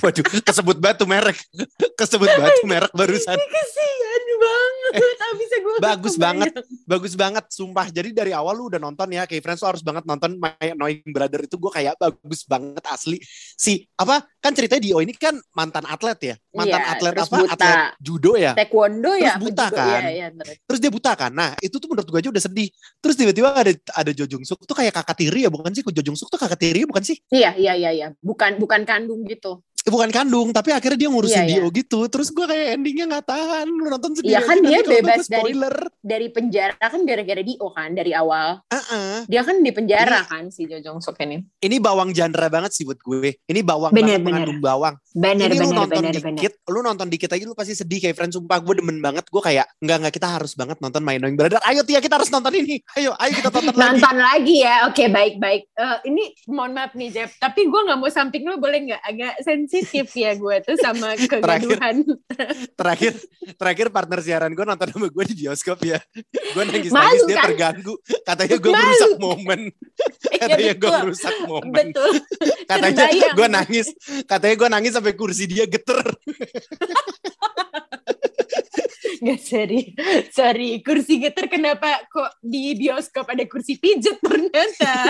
Waduh, 0.06 0.22
kesebut 0.46 0.78
batu 0.78 1.10
merek. 1.10 1.42
Kesebut 1.98 2.30
batu 2.30 2.62
merek 2.70 2.94
barusan. 2.94 3.42
Kesian 3.42 4.24
banget, 4.38 5.18
abis 5.18 5.50
gue 5.50 5.76
Bagus 5.82 6.16
banget. 6.16 6.54
Bagus 6.86 7.14
banget, 7.18 7.46
sumpah. 7.50 7.90
Jadi 7.90 8.14
dari 8.14 8.38
awal 8.38 8.54
lu 8.54 8.67
udah 8.68 8.80
nonton 8.80 9.08
ya, 9.12 9.24
kayak 9.24 9.42
friends 9.44 9.64
lu 9.64 9.68
harus 9.72 9.84
banget 9.84 10.04
nonton 10.04 10.38
My 10.38 10.54
Annoying 10.76 11.10
Brother 11.10 11.42
itu 11.44 11.56
gue 11.56 11.72
kayak 11.72 11.96
bagus 11.98 12.44
banget 12.46 12.84
asli. 12.88 13.18
Si 13.56 13.88
apa? 13.96 14.24
Kan 14.44 14.52
ceritanya 14.54 14.84
Dio 14.84 15.00
ini 15.00 15.16
kan 15.16 15.36
mantan 15.56 15.88
atlet 15.88 16.20
ya, 16.22 16.36
mantan 16.52 16.82
Iya, 16.84 16.92
atlet 16.94 17.14
apa? 17.16 17.26
buta. 17.28 17.54
Atlet 17.56 17.78
judo 18.00 18.32
ya. 18.36 18.52
Taekwondo 18.54 19.12
Terus 19.16 19.26
ya? 19.26 19.36
buta 19.40 19.66
kan? 19.72 20.02
Iya, 20.04 20.10
iya, 20.12 20.28
terus. 20.32 20.56
Terus 20.68 20.80
dia 20.84 20.92
buta 20.92 21.12
kan. 21.16 21.32
Nah, 21.32 21.52
itu 21.64 21.76
tuh 21.80 21.88
menurut 21.90 22.08
gue 22.08 22.20
aja 22.20 22.30
udah 22.30 22.44
sedih. 22.44 22.70
Terus 23.00 23.16
tiba-tiba 23.16 23.50
ada 23.56 23.72
ada 23.74 24.12
Jo 24.12 24.26
Jung 24.28 24.44
Suk 24.44 24.62
tuh 24.64 24.76
kayak 24.76 24.94
kakak 24.94 25.18
tiri 25.20 25.48
ya, 25.48 25.50
bukan 25.50 25.72
sih? 25.72 25.84
Jo 25.84 26.02
Jung 26.04 26.18
Suk 26.20 26.30
tuh 26.30 26.40
kakak 26.40 26.60
tiri 26.60 26.84
ya, 26.84 26.88
bukan 26.88 27.04
sih? 27.04 27.18
Iya, 27.32 27.56
iya, 27.56 27.74
iya, 27.74 27.90
iya. 27.92 28.08
Bukan 28.20 28.60
bukan 28.60 28.84
kandung 28.84 29.24
gitu. 29.26 29.64
Bukan 29.88 30.10
kandung, 30.12 30.52
tapi 30.52 30.76
akhirnya 30.76 31.00
dia 31.00 31.10
ngurusin 31.10 31.44
Iya, 31.48 31.64
Dio 31.64 31.68
gitu. 31.72 32.00
Terus 32.12 32.28
gue 32.30 32.46
kayak 32.46 32.68
endingnya 32.76 33.06
nggak 33.08 33.26
tahan. 33.28 33.66
Lu 33.72 33.88
nonton 33.88 34.12
sendiri 34.20 34.36
Iya 34.36 34.42
kan 34.44 34.58
dia 34.60 34.80
bebas 34.84 35.26
dari-. 35.32 35.56
Dari 36.04 36.28
penjara 36.32 36.76
kan 36.76 37.02
gara-gara 37.08 37.42
Dio 37.42 37.68
kan 37.72 37.90
dari 37.96 38.12
awal. 38.12 38.60
Heeh. 38.68 39.26
Dia 39.32 39.42
kan 39.48 39.64
di 39.64 39.72
penjara 39.72 40.28
kan 40.28 40.52
si 40.52 40.68
Jo 40.68 40.84
Jong 40.84 41.00
Suk 41.00 41.16
ini. 41.24 41.40
Ini 41.64 41.80
bawang 41.80 42.12
genre 42.12 42.48
banget 42.52 42.72
sih 42.76 42.84
buat 42.84 43.00
gue. 43.00 43.40
Ini 43.48 43.60
bawang 43.64 43.92
Bener, 43.96 44.20
banget 44.20 44.22
bener. 44.22 44.28
mengandung 44.28 44.62
bawang. 44.62 44.96
Benar 45.16 45.48
ini 45.50 45.56
lu 45.58 45.66
benar 45.72 45.78
nonton 45.82 46.04
benar. 46.04 46.14
dikit, 46.20 46.54
lu 46.68 46.80
nonton 46.84 47.08
dikit 47.08 47.30
aja 47.34 47.44
lu 47.48 47.56
pasti 47.56 47.74
sedih 47.74 48.00
kayak 48.04 48.16
friends 48.16 48.36
sumpah 48.36 48.60
gue 48.60 48.74
demen 48.84 49.00
banget. 49.00 49.26
Gue 49.32 49.40
kayak 49.40 49.66
enggak 49.80 49.98
enggak 50.04 50.14
kita 50.20 50.28
harus 50.28 50.54
banget 50.54 50.78
nonton 50.84 51.02
My 51.02 51.16
Annoying 51.16 51.40
Brother. 51.40 51.64
Ayo 51.64 51.82
Tia 51.88 52.04
kita 52.04 52.20
harus 52.20 52.30
nonton 52.30 52.54
ini. 52.54 52.80
Ayo 52.98 53.14
ayo 53.18 53.32
kita 53.34 53.50
tonton 53.54 53.74
lagi. 53.74 53.98
Nonton 53.98 54.18
lagi 54.18 54.56
ya, 54.66 54.76
oke 54.90 55.04
baik 55.10 55.36
baik. 55.38 55.64
Eh, 55.74 55.98
ini 56.10 56.24
mohon 56.50 56.74
maaf 56.74 56.92
nih 56.98 57.10
Jeff, 57.14 57.32
tapi 57.38 57.70
gue 57.70 57.82
nggak 57.88 58.00
mau 58.00 58.10
samping 58.10 58.44
lu 58.44 58.58
boleh 58.58 58.90
nggak? 58.90 59.02
Agak 59.06 59.34
sensitif 59.78 60.10
ya 60.18 60.32
gue 60.34 60.56
tuh 60.66 60.76
sama 60.82 61.14
kegaduhan. 61.20 62.02
Terakhir 62.80 63.14
terakhir 63.56 63.88
partner 63.94 64.20
siaran 64.22 64.52
gue 64.54 64.66
nonton 64.66 64.90
sama 64.90 65.08
gue 65.08 65.24
di 65.30 65.36
bioskop 65.46 65.80
ya. 65.86 66.00
Gue 66.54 66.64
nangis 66.66 66.90
Malu, 66.90 67.06
nangis 67.06 67.22
dia 67.26 67.38
kan? 67.38 67.46
terganggu. 67.52 67.94
Katanya 68.26 68.56
gue 68.58 68.72
merusak 68.74 69.12
momen. 69.18 69.62
Iya 70.28 70.44
Katanya 70.44 70.74
gue 70.78 70.92
merusak 71.02 71.36
momen. 71.50 71.74
betul. 71.74 72.12
Katanya 72.70 73.04
gue 73.34 73.48
nangis. 73.48 73.88
Katanya 74.28 74.56
gue 74.60 74.70
nangis 74.70 74.92
sampai 74.94 75.14
kursi 75.18 75.44
dia 75.50 75.66
geter. 75.66 76.04
Nggak 79.24 79.42
sorry, 79.42 79.82
sorry. 80.30 80.70
Kursi 80.86 81.18
geter 81.18 81.50
kenapa 81.50 82.06
kok 82.06 82.38
di 82.44 82.78
bioskop 82.78 83.26
ada 83.26 83.44
kursi 83.50 83.82
pijet 83.82 84.22
ternyata? 84.22 85.10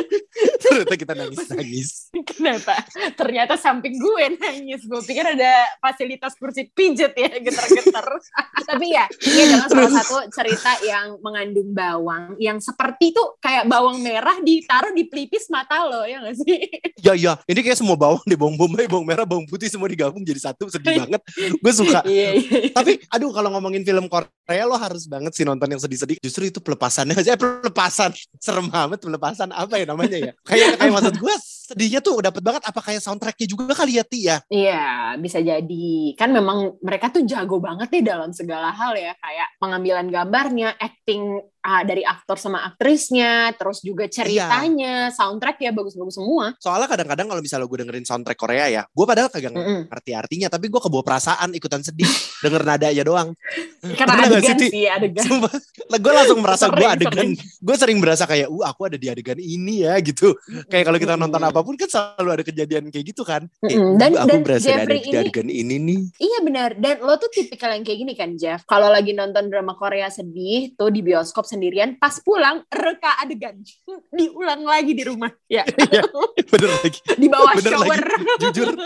Ternyata 0.64 0.94
kita 0.94 1.12
nangis-nangis. 1.16 2.12
Kenapa? 2.36 2.76
Ternyata 3.16 3.56
samping 3.56 3.96
gue 3.96 4.24
nangis. 4.36 4.84
Gue 4.84 5.00
pikir 5.00 5.24
ada 5.24 5.64
fasilitas 5.80 6.36
kursi 6.36 6.68
pijet 6.68 7.16
ya, 7.16 7.30
geter-geter. 7.40 8.06
Tapi 8.68 8.86
ya, 8.92 9.08
ini 9.24 9.40
adalah 9.48 9.68
salah 9.68 9.92
satu 10.02 10.16
cerita 10.32 10.72
yang 10.84 11.16
mengandung 11.24 11.72
bawang. 11.72 12.36
Yang 12.36 12.72
seperti 12.72 13.16
tuh 13.16 13.40
kayak 13.40 13.64
bawang 13.70 14.04
merah 14.04 14.36
ditaruh 14.44 14.92
di 14.92 15.08
pelipis 15.08 15.48
mata 15.48 15.86
lo, 15.86 16.04
ya 16.04 16.20
gak 16.20 16.36
sih? 16.44 16.60
Ya 17.00 17.12
ya, 17.16 17.32
ini 17.48 17.60
kayak 17.64 17.78
semua 17.78 17.96
bawang 17.96 18.20
deh, 18.28 18.36
bawang 18.36 18.58
bombay, 18.58 18.84
bawang 18.90 19.06
merah, 19.08 19.24
bawang 19.24 19.48
putih 19.48 19.70
semua 19.72 19.88
digabung 19.88 20.20
jadi 20.26 20.52
satu, 20.52 20.68
sedih 20.68 21.06
banget. 21.06 21.22
Gue 21.62 21.72
suka. 21.72 22.00
Iya, 22.04 22.28
iya. 22.36 22.58
Tapi 22.74 23.00
aduh 23.08 23.30
kalau 23.32 23.45
ngomongin 23.50 23.82
film 23.82 24.06
Korea 24.06 24.64
lo 24.64 24.76
harus 24.78 25.06
banget 25.10 25.32
sih 25.34 25.44
nonton 25.46 25.66
yang 25.66 25.82
sedih-sedih. 25.82 26.18
Justru 26.22 26.48
itu 26.48 26.58
pelepasannya 26.62 27.16
aja 27.18 27.32
eh, 27.36 27.38
pelepasan. 27.38 28.14
Serem 28.38 28.70
banget 28.70 29.02
pelepasan 29.02 29.50
apa 29.50 29.74
ya 29.78 29.86
namanya 29.88 30.18
ya? 30.18 30.32
Kayak 30.46 30.78
kayak 30.80 30.92
maksud 30.96 31.14
gue 31.18 31.34
sedihnya 31.66 31.98
tuh 31.98 32.22
dapet 32.22 32.42
banget 32.46 32.62
apa 32.62 32.78
kayak 32.78 33.02
soundtracknya 33.02 33.46
juga 33.50 33.74
kali 33.74 33.98
ya 33.98 34.04
Ti 34.06 34.20
ya? 34.22 34.36
Iya, 34.46 34.86
bisa 35.18 35.42
jadi. 35.42 36.14
Kan 36.14 36.30
memang 36.30 36.78
mereka 36.78 37.10
tuh 37.10 37.26
jago 37.26 37.58
banget 37.58 37.90
nih 37.90 38.04
dalam 38.06 38.30
segala 38.30 38.70
hal 38.70 38.94
ya. 38.94 39.12
Kayak 39.18 39.48
pengambilan 39.58 40.06
gambarnya, 40.12 40.78
acting 40.78 41.42
ah, 41.66 41.82
dari 41.82 42.06
aktor 42.06 42.38
sama 42.38 42.62
aktrisnya, 42.62 43.50
terus 43.58 43.82
juga 43.82 44.06
ceritanya, 44.06 45.10
soundtrack 45.10 45.58
ya 45.58 45.74
bagus-bagus 45.74 46.14
semua. 46.14 46.54
Soalnya 46.62 46.86
kadang-kadang 46.86 47.26
kalau 47.26 47.42
misalnya 47.42 47.66
gue 47.66 47.78
dengerin 47.82 48.06
soundtrack 48.06 48.38
Korea 48.38 48.70
ya, 48.70 48.82
gue 48.86 49.02
padahal 49.04 49.26
kagak 49.26 49.50
Mm-mm. 49.50 49.90
ngerti 49.90 50.12
artinya, 50.14 50.46
tapi 50.46 50.70
gue 50.70 50.78
kebawa 50.78 51.02
perasaan 51.02 51.50
ikutan 51.52 51.82
sedih 51.82 52.06
denger 52.40 52.62
nadanya 52.62 53.02
doang. 53.02 53.28
Karena 53.98 54.30
Bener 54.30 54.38
adegan 54.38 54.58
sih, 54.58 54.70
sih, 54.70 54.86
adegan. 54.86 55.24
Sumpah, 55.26 55.52
gue 55.90 56.12
langsung 56.14 56.38
merasa 56.38 56.66
gue 56.70 56.86
adegan, 56.86 57.28
gue 57.34 57.76
sering 57.76 57.98
berasa 57.98 58.24
kayak, 58.24 58.46
uh 58.46 58.62
aku 58.62 58.86
ada 58.86 58.96
di 58.98 59.10
adegan 59.10 59.38
ini 59.38 59.82
ya 59.82 59.98
gitu. 59.98 60.38
Kayak 60.70 60.84
kalau 60.86 60.98
kita 61.02 61.14
nonton 61.18 61.42
Mm-mm. 61.42 61.50
apa 61.50 61.60
pun 61.66 61.74
kan 61.74 61.88
selalu 61.90 62.28
ada 62.40 62.44
kejadian 62.46 62.94
kayak 62.94 63.06
gitu 63.10 63.26
kan. 63.26 63.42
Eh, 63.66 63.74
Mm-mm. 63.74 63.98
Dan- 63.98 64.14
aku 64.14 64.28
dan 64.30 64.40
berasa 64.46 64.66
ada 64.70 64.86
Jeffrey 64.86 65.00
di 65.02 65.10
ini- 65.10 65.18
adegan 65.18 65.48
ini 65.50 65.76
nih. 65.82 66.00
Iya 66.22 66.38
benar. 66.46 66.70
Dan 66.78 66.94
lo 67.02 67.14
tuh 67.18 67.30
tipikal 67.30 67.74
yang 67.74 67.82
kayak 67.82 67.98
gini 67.98 68.12
kan, 68.14 68.30
Jeff. 68.38 68.62
Kalau 68.66 68.86
lagi 68.86 69.10
nonton 69.10 69.50
drama 69.50 69.74
Korea 69.74 70.06
sedih 70.10 70.74
tuh 70.74 70.90
di 70.90 71.00
bioskop 71.00 71.46
sendirian, 71.56 71.96
pas 71.96 72.12
pulang 72.20 72.60
reka 72.68 73.16
adegan, 73.24 73.56
diulang 74.18 74.62
lagi 74.68 74.92
di 74.92 75.02
rumah. 75.08 75.32
Ya, 75.48 75.64
Bener 76.52 76.70
lagi. 76.84 77.00
di 77.22 77.26
bawah 77.32 77.56
Bener 77.56 77.72
shower. 77.72 78.00
Jujur. 78.44 78.76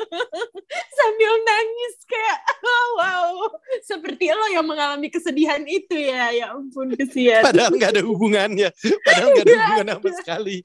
Sambil 0.71 1.33
nangis 1.43 1.95
kayak, 2.07 2.39
oh, 2.63 2.89
wow, 2.95 3.27
seperti 3.83 4.31
lo 4.31 4.47
yang 4.55 4.67
mengalami 4.67 5.11
kesedihan 5.11 5.61
itu 5.67 5.99
ya. 5.99 6.31
Ya 6.31 6.47
ampun, 6.55 6.95
kesian. 6.95 7.43
Padahal 7.43 7.75
nggak 7.75 7.91
ada 7.99 8.03
hubungannya. 8.07 8.69
Padahal 9.03 9.29
nggak 9.35 9.45
ada 9.45 9.55
hubungan 9.59 9.87
sama 9.99 10.11
sekali. 10.23 10.57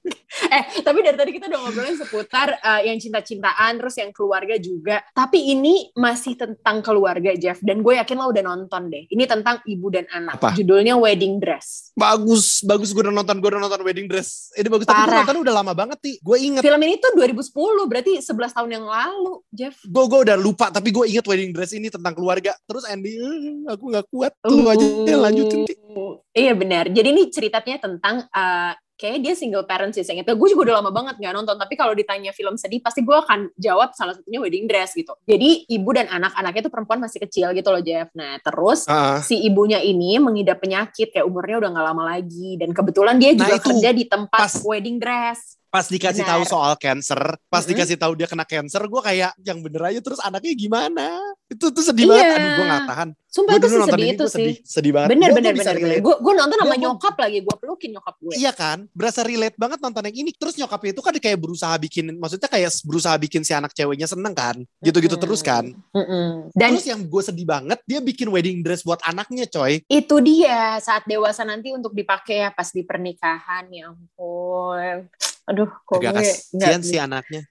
eh 0.52 0.64
tapi 0.84 1.00
dari 1.00 1.18
tadi 1.18 1.32
kita 1.32 1.48
udah 1.48 1.60
ngobrolin 1.64 1.98
seputar 1.98 2.60
uh, 2.60 2.82
yang 2.84 3.00
cinta-cintaan 3.00 3.80
terus 3.80 3.96
yang 3.98 4.12
keluarga 4.12 4.56
juga 4.60 5.02
tapi 5.16 5.56
ini 5.56 5.96
masih 5.96 6.36
tentang 6.36 6.84
keluarga 6.84 7.32
Jeff 7.40 7.64
dan 7.64 7.80
gue 7.80 7.96
yakin 7.96 8.16
lo 8.20 8.30
udah 8.30 8.44
nonton 8.44 8.92
deh 8.92 9.08
ini 9.08 9.24
tentang 9.24 9.64
ibu 9.64 9.88
dan 9.88 10.06
anak 10.12 10.38
Apa? 10.38 10.52
judulnya 10.54 11.00
Wedding 11.00 11.40
Dress 11.40 11.95
Bagus, 11.96 12.60
bagus 12.68 12.92
gue 12.92 13.08
udah 13.08 13.16
nonton, 13.16 13.40
gue 13.40 13.48
udah 13.48 13.62
nonton 13.64 13.80
Wedding 13.88 14.12
Dress. 14.12 14.52
Ini 14.52 14.68
bagus, 14.68 14.84
tapi 14.84 15.00
gue 15.00 15.08
Parah. 15.08 15.24
nonton 15.24 15.38
udah 15.48 15.54
lama 15.64 15.72
banget 15.72 16.00
nih. 16.04 16.16
Gue 16.20 16.38
inget, 16.44 16.60
film 16.60 16.82
ini 16.84 17.00
tuh 17.00 17.16
2010 17.16 17.56
berarti 17.88 18.12
11 18.20 18.52
tahun 18.52 18.70
yang 18.76 18.86
lalu 18.86 19.34
Jeff 19.48 19.80
gue 19.80 20.04
gue 20.04 20.20
udah 20.28 20.36
lupa, 20.36 20.68
tapi 20.76 20.92
gue 20.92 21.08
inget 21.08 21.24
Wedding 21.24 21.56
Dress 21.56 21.72
ini 21.72 21.88
tentang 21.88 22.12
keluarga. 22.12 22.52
Terus 22.68 22.84
Andy, 22.84 23.16
eh, 23.16 23.64
aku 23.72 23.84
nggak 23.96 24.06
kuat. 24.12 24.36
Tuh 24.44 24.68
aja 24.68 24.86
ya, 25.08 25.16
lanjutin. 25.24 25.64
Ti. 25.64 25.74
Uh, 25.96 26.20
Iya 26.36 26.52
benar. 26.52 26.92
Jadi 26.92 27.08
ini 27.16 27.32
ceritanya 27.32 27.80
tentang 27.80 28.28
uh, 28.28 28.76
kayak 28.96 29.18
dia 29.22 29.34
single 29.36 29.64
parent 29.64 29.92
sih. 29.92 30.02
Saya 30.02 30.24
Gue 30.26 30.50
juga 30.52 30.72
udah 30.72 30.76
lama 30.82 30.92
banget 30.92 31.20
nggak 31.20 31.34
nonton. 31.36 31.56
Tapi 31.56 31.74
kalau 31.76 31.94
ditanya 31.94 32.32
film 32.32 32.56
sedih, 32.56 32.80
pasti 32.80 33.04
gue 33.04 33.16
akan 33.16 33.52
jawab 33.56 33.92
salah 33.94 34.16
satunya 34.16 34.40
Wedding 34.40 34.66
Dress 34.66 34.96
gitu. 34.96 35.16
Jadi 35.24 35.68
ibu 35.70 35.90
dan 35.92 36.08
anak-anaknya 36.08 36.62
tuh 36.68 36.74
perempuan 36.74 37.00
masih 37.00 37.20
kecil 37.24 37.52
gitu 37.52 37.70
loh 37.70 37.84
Jeff. 37.84 38.10
Nah 38.16 38.40
terus 38.40 38.88
Ah, 38.88 39.20
si 39.20 39.40
ibunya 39.44 39.80
ini 39.80 40.18
mengidap 40.20 40.60
penyakit 40.60 41.12
kayak 41.12 41.28
umurnya 41.28 41.62
udah 41.62 41.70
nggak 41.72 41.86
lama 41.86 42.04
lagi 42.18 42.56
dan 42.56 42.72
kebetulan 42.72 43.16
dia 43.20 43.32
Nah, 43.32 43.40
juga 43.46 43.56
itu 43.56 43.66
kerja 43.70 43.90
di 43.92 44.04
tempat 44.08 44.40
pas- 44.40 44.64
wedding 44.64 44.98
dress. 44.98 45.60
Pas 45.76 45.86
dikasih 45.86 46.24
Benar. 46.24 46.32
tahu 46.40 46.44
soal 46.48 46.74
cancer, 46.80 47.20
pas 47.46 47.60
Mm-mm. 47.60 47.72
dikasih 47.76 47.98
tahu 48.00 48.16
dia 48.16 48.32
kena 48.32 48.48
cancer, 48.48 48.80
gue 48.80 49.02
kayak 49.04 49.36
yang 49.44 49.60
bener 49.60 49.82
aja. 49.84 50.00
Terus 50.00 50.24
anaknya 50.24 50.56
gimana? 50.56 51.20
Itu 51.46 51.68
tuh 51.70 51.84
sedih 51.84 52.08
Iya. 52.08 52.16
banget. 52.16 52.32
Aduh, 52.32 52.50
gue 52.50 52.66
nggak 52.66 52.86
tahan. 52.88 53.10
Sumpah 53.28 53.52
Gue 53.52 53.60
itu 53.60 53.68
sih 53.68 53.80
sedih 53.84 53.92
ini 54.00 54.16
itu 54.16 54.26
sih. 54.26 54.32
sedih, 54.32 54.56
sedih 54.64 54.92
banget. 54.96 55.10
Bener 55.12 55.28
Gua- 55.28 55.36
bener 55.36 55.52
gua 55.52 55.60
bener 55.60 55.76
bener. 55.76 56.00
Gue 56.00 56.34
nonton 56.34 56.56
sama 56.56 56.64
Gua- 56.64 56.72
gua- 56.72 56.84
nyokap 56.88 57.16
lagi. 57.20 57.38
Gue 57.44 57.56
pelukin 57.60 57.90
nyokap 57.92 58.16
gue. 58.16 58.34
Iya 58.34 58.52
kan, 58.52 58.78
berasa 58.96 59.22
relate 59.22 59.58
banget 59.60 59.80
nonton 59.82 60.04
yang 60.08 60.18
ini. 60.18 60.32
Terus 60.32 60.56
nyokapnya 60.56 60.92
itu 60.96 61.02
kan 61.04 61.14
kayak 61.14 61.38
berusaha 61.38 61.76
bikin, 61.76 62.06
maksudnya 62.16 62.48
kayak 62.48 62.72
berusaha 62.82 63.16
bikin 63.20 63.44
si 63.44 63.52
anak 63.52 63.76
ceweknya 63.76 64.08
seneng 64.08 64.32
kan, 64.32 64.56
gitu-gitu 64.80 65.20
Mm-mm. 65.20 65.26
terus 65.28 65.44
kan. 65.44 65.68
Mm-mm. 65.92 66.48
Dan 66.56 66.80
Terus 66.80 66.88
yang 66.88 67.02
gue 67.04 67.22
sedih 67.22 67.44
banget, 67.44 67.80
dia 67.84 68.00
bikin 68.00 68.32
wedding 68.32 68.64
dress 68.64 68.82
buat 68.82 69.04
anaknya 69.04 69.44
coy. 69.46 69.84
itu 69.86 70.16
dia 70.22 70.80
saat 70.80 71.04
dewasa 71.04 71.44
nanti 71.44 71.70
untuk 71.70 71.92
dipakai 71.92 72.40
ya 72.40 72.50
pas 72.50 72.72
di 72.72 72.82
pernikahan 72.82 73.68
ya 73.68 73.92
ampun 73.92 75.12
aduh 75.46 75.70
kok 75.80 75.96
Agak 75.96 76.12
gue 76.12 76.20
kasihan 76.20 76.58
nggak- 76.76 76.84
si 76.84 76.96
anaknya. 76.98 77.42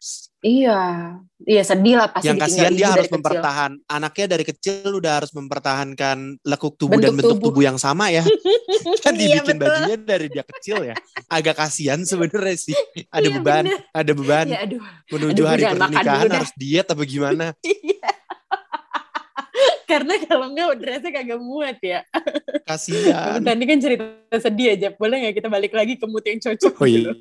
iya 0.40 0.80
iya 1.40 1.62
sedih 1.62 1.94
lah 1.94 2.10
pasti 2.10 2.26
yang 2.26 2.36
kasihan 2.36 2.70
dia 2.70 2.90
harus 2.90 3.06
kecil. 3.06 3.16
mempertahan 3.16 3.72
anaknya 3.86 4.26
dari 4.28 4.44
kecil 4.44 4.90
udah 4.92 5.12
harus 5.16 5.30
mempertahankan 5.30 6.16
lekuk 6.42 6.74
tubuh 6.74 6.94
dan 6.94 7.10
Bentuk 7.10 7.14
bentuk 7.14 7.30
tubuh. 7.38 7.46
tubuh 7.48 7.62
yang 7.64 7.78
sama 7.78 8.10
ya. 8.10 8.26
kan 9.04 9.14
Iya, 9.14 9.40
dibikin 9.40 9.56
betul. 9.56 9.70
bajunya 9.70 9.96
dari 9.96 10.26
dia 10.28 10.44
kecil 10.44 10.78
ya. 10.84 10.94
Agak 11.28 11.54
kasihan 11.56 12.02
sebenarnya 12.02 12.56
sih. 12.58 12.76
Ada 13.08 13.24
Iya, 13.24 13.34
beban, 13.34 13.64
bener. 13.64 13.80
ada 13.88 14.12
beban 14.12 14.46
Iya, 14.46 14.58
aduh 14.60 14.80
menuju 15.08 15.32
aduh, 15.32 15.46
hari 15.46 15.62
pernikahan 15.64 16.28
harus 16.30 16.52
diet 16.54 16.86
apa 16.86 17.02
gimana? 17.04 17.46
Iya. 17.64 18.10
Karena 19.84 20.14
kalau 20.22 20.46
enggak 20.48 20.76
dressnya 20.76 21.10
kagak 21.10 21.40
muat 21.40 21.78
ya 21.78 22.00
Kasihan. 22.62 23.40
tadi 23.40 23.64
kan 23.64 23.78
cerita 23.78 24.04
sedih 24.34 24.68
aja 24.74 24.88
boleh 24.92 25.16
nggak 25.20 25.34
kita 25.36 25.48
balik 25.48 25.72
lagi 25.72 25.94
ke 25.94 26.04
mood 26.04 26.22
yang 26.22 26.38
cocok 26.38 26.72
Oh 26.74 26.86
gitu? 26.86 27.12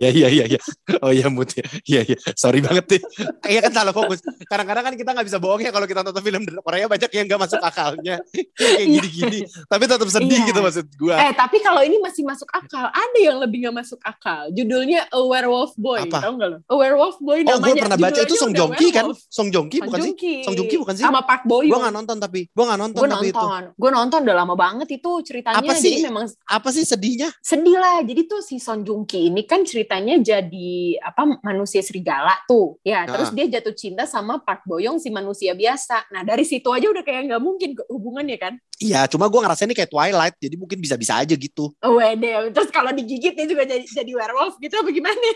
iya, 0.00 0.08
iya 0.08 0.28
iya 0.28 0.28
iya 0.32 0.44
iya. 0.48 0.60
Oh 0.98 1.10
iya 1.10 1.28
mood 1.28 1.46
ya. 1.48 1.62
Iya 1.84 2.00
iya. 2.04 2.16
Sorry 2.34 2.58
banget 2.58 2.84
nih. 2.88 3.00
Iya 3.46 3.60
kan 3.60 3.72
salah 3.72 3.92
fokus. 3.92 4.18
Kadang-kadang 4.42 4.82
kan 4.82 4.94
kita 4.94 5.10
nggak 5.12 5.26
bisa 5.26 5.38
bohong 5.38 5.60
ya 5.60 5.70
kalau 5.70 5.84
kita 5.84 6.00
nonton 6.00 6.18
film 6.18 6.42
Korea 6.58 6.86
banyak 6.86 7.10
yang 7.12 7.24
nggak 7.26 7.40
masuk 7.40 7.60
akalnya. 7.60 8.16
Kayak 8.52 8.78
Iya. 8.78 8.86
gini-gini. 8.88 9.40
Tapi 9.64 9.84
tetap 9.84 10.08
sedih 10.08 10.38
Iya. 10.38 10.48
gitu 10.48 10.58
maksud 10.58 10.86
gua. 10.96 11.16
Eh 11.20 11.32
tapi 11.32 11.60
kalau 11.60 11.82
ini 11.82 11.96
masih 11.98 12.22
masuk 12.22 12.48
akal, 12.48 12.88
ada 12.88 13.18
yang 13.18 13.38
lebih 13.38 13.62
nggak 13.62 13.76
masuk 13.78 14.00
akal. 14.02 14.50
Judulnya 14.50 15.06
A 15.06 15.20
Werewolf 15.20 15.76
Boy, 15.76 16.02
Apa? 16.02 16.18
tahu 16.20 16.32
nggak 16.34 16.50
lo? 16.50 16.58
A 16.62 16.74
Werewolf 16.74 17.16
Boy 17.18 17.38
Oh, 17.42 17.58
gue 17.58 17.68
namanya. 17.68 17.82
pernah 17.84 17.98
baca 18.00 18.10
itu 18.16 18.26
judulnya 18.26 18.40
Song 18.42 18.52
Joong 18.52 18.72
Ki 18.74 18.88
kan? 18.90 19.04
Song 19.28 19.48
Joong 19.50 19.68
Ki 19.68 19.78
bukan 19.82 19.98
sih? 20.00 20.12
Song 20.42 20.54
Joong 20.56 20.68
Ki 20.68 20.76
bukan 20.78 20.94
sih? 20.96 21.04
Sama 21.04 21.20
Park 21.22 21.42
Bo 21.44 21.60
Gue 21.60 21.68
Young. 21.68 21.78
nggak 21.78 21.94
nonton 21.94 22.11
tapi 22.18 22.48
gue 22.50 22.64
nggak 22.64 22.80
nonton 22.80 23.00
Gue 23.00 23.08
tapi 23.08 23.28
itu 23.30 23.38
nonton, 23.38 23.64
gue 23.76 23.90
nonton 23.92 24.18
udah 24.26 24.36
lama 24.36 24.54
banget 24.56 24.88
itu 24.98 25.10
ceritanya. 25.22 25.62
Apa 25.62 25.72
sih? 25.76 25.96
Jadi 25.96 26.08
memang 26.08 26.24
apa 26.28 26.68
sih 26.72 26.84
sedihnya? 26.84 27.28
sedih 27.40 27.76
lah. 27.78 28.00
Jadi 28.02 28.20
tuh 28.26 28.40
si 28.42 28.56
Son 28.58 28.82
Joong 28.82 29.04
Ki 29.04 29.30
ini 29.30 29.44
kan 29.46 29.62
ceritanya 29.62 30.18
jadi 30.18 30.98
apa 31.00 31.40
manusia 31.40 31.80
serigala 31.80 32.34
tuh. 32.44 32.76
Ya, 32.82 33.04
terus 33.06 33.30
Ah. 33.30 33.34
dia 33.36 33.46
jatuh 33.60 33.74
cinta 33.76 34.04
sama 34.04 34.40
Park 34.40 34.66
Bo 34.66 34.82
Young 34.82 34.98
si 34.98 35.08
manusia 35.08 35.52
biasa. 35.52 36.08
Nah 36.10 36.24
dari 36.24 36.42
situ 36.42 36.68
aja 36.68 36.88
udah 36.88 37.04
kayak 37.04 37.30
nggak 37.30 37.42
mungkin 37.42 37.76
hubungannya 37.88 38.36
kan. 38.40 38.56
Iya, 38.82 39.06
cuma 39.06 39.30
gue 39.30 39.38
ngerasa 39.38 39.62
ini 39.62 39.78
kayak 39.78 39.94
Twilight, 39.94 40.34
jadi 40.42 40.58
mungkin 40.58 40.82
bisa-bisa 40.82 41.22
aja 41.22 41.38
gitu. 41.38 41.70
Wede, 41.78 42.50
terus 42.50 42.66
kalau 42.74 42.90
digigit 42.90 43.30
dia 43.30 43.46
juga 43.46 43.62
jadi, 43.62 43.86
jadi 43.86 44.10
werewolf 44.10 44.58
gitu 44.58 44.74
apa 44.74 44.90
gimana? 44.90 45.14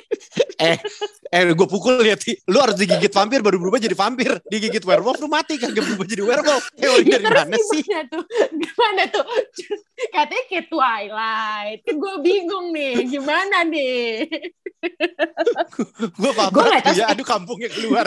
Eh, 1.31 1.53
gue 1.53 1.69
pukul 1.69 2.01
ya, 2.03 2.17
Ti. 2.17 2.39
Lu 2.49 2.59
harus 2.59 2.75
digigit 2.75 3.13
vampir 3.13 3.43
baru 3.45 3.61
berubah 3.61 3.79
jadi 3.79 3.95
vampir. 3.95 4.41
Digigit 4.49 4.83
werewolf 4.83 5.19
lu 5.21 5.29
mati 5.29 5.59
kagak 5.59 5.85
berubah 5.85 6.07
jadi 6.07 6.23
werewolf. 6.23 6.66
Teori 6.81 7.05
Ya, 7.07 7.19
dari 7.19 7.33
mana 7.33 7.57
sih? 7.73 7.83
gimana 7.83 8.05
tuh? 8.11 8.23
Gimana 8.63 9.03
tuh? 9.09 9.25
Katanya 10.11 10.45
kayak 10.51 10.67
Twilight. 10.69 11.79
Kan 11.85 11.95
gue 11.97 12.15
bingung 12.21 12.67
nih, 12.71 12.95
gimana 13.07 13.57
nih? 13.65 14.27
Gue 16.21 16.31
paham 16.37 16.53
nggak 16.53 16.85
tahu 16.85 16.95
ya. 16.95 17.07
Aduh 17.11 17.27
kampungnya 17.27 17.69
keluar. 17.73 18.07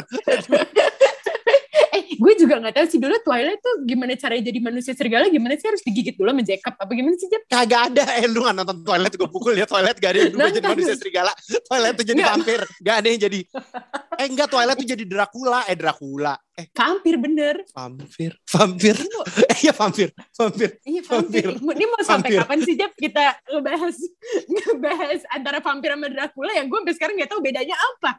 eh, 1.89 2.03
gue 2.13 2.33
juga 2.37 2.61
gak 2.61 2.75
tahu 2.77 2.85
sih 2.87 2.99
dulu 3.01 3.15
Twilight 3.19 3.59
tuh 3.59 3.83
gimana 3.83 4.13
caranya 4.15 4.43
jadi 4.47 4.59
manusia 4.61 4.93
serigala, 4.93 5.27
gimana 5.27 5.57
sih 5.57 5.67
harus 5.67 5.81
digigit 5.83 6.15
dulu 6.15 6.29
sama 6.31 6.43
Jacob? 6.45 6.73
Apa 6.77 6.91
gimana 6.93 7.15
sih, 7.19 7.27
Jep? 7.27 7.43
Kagak 7.49 7.81
ada. 7.91 8.05
Eh 8.21 8.29
lu 8.29 8.45
gak 8.45 8.55
nonton 8.55 8.77
Twilight 8.85 9.15
gue 9.17 9.29
pukul 9.29 9.53
ya. 9.57 9.65
Twilight 9.67 9.97
gak 9.97 10.11
ada 10.15 10.19
yang 10.29 10.53
jadi 10.53 10.67
manusia 10.69 10.95
serigala. 10.95 11.33
Twilight 11.67 11.95
tuh 11.99 12.05
jadi 12.07 12.21
vampir. 12.23 12.61
Gak 12.79 12.95
ada 13.03 13.07
yang 13.09 13.19
jadi. 13.27 13.39
Eh 14.19 14.27
enggak 14.27 14.51
Twilight 14.51 14.75
tuh 14.75 14.83
jadi 14.83 15.03
Dracula. 15.07 15.63
Eh 15.71 15.79
Dracula. 15.79 16.35
Eh 16.59 16.67
Vampir 16.75 17.15
bener. 17.15 17.63
vampir. 17.71 18.35
Vampir. 18.51 18.95
Eh 19.47 19.57
iya 19.63 19.71
vampir. 19.71 20.11
Vampir. 20.35 20.69
iya 20.83 20.99
vampir. 21.07 21.55
Vampir. 21.55 21.71
Ini 21.79 21.85
mau 21.87 22.03
sampai 22.03 22.35
Vampir. 22.35 22.39
kapan 22.43 22.59
sih, 22.67 22.75
Jep? 22.75 22.91
Kita 22.99 23.39
ngebahas, 23.47 23.95
ngebahas 24.59 25.21
antara 25.31 25.63
vampir 25.63 25.95
sama 25.95 26.07
Dracula 26.11 26.51
yang 26.51 26.67
gue 26.67 26.77
sampai 26.83 26.95
sekarang 26.99 27.15
gak 27.15 27.31
tahu 27.31 27.39
bedanya 27.39 27.79
apa. 27.79 28.11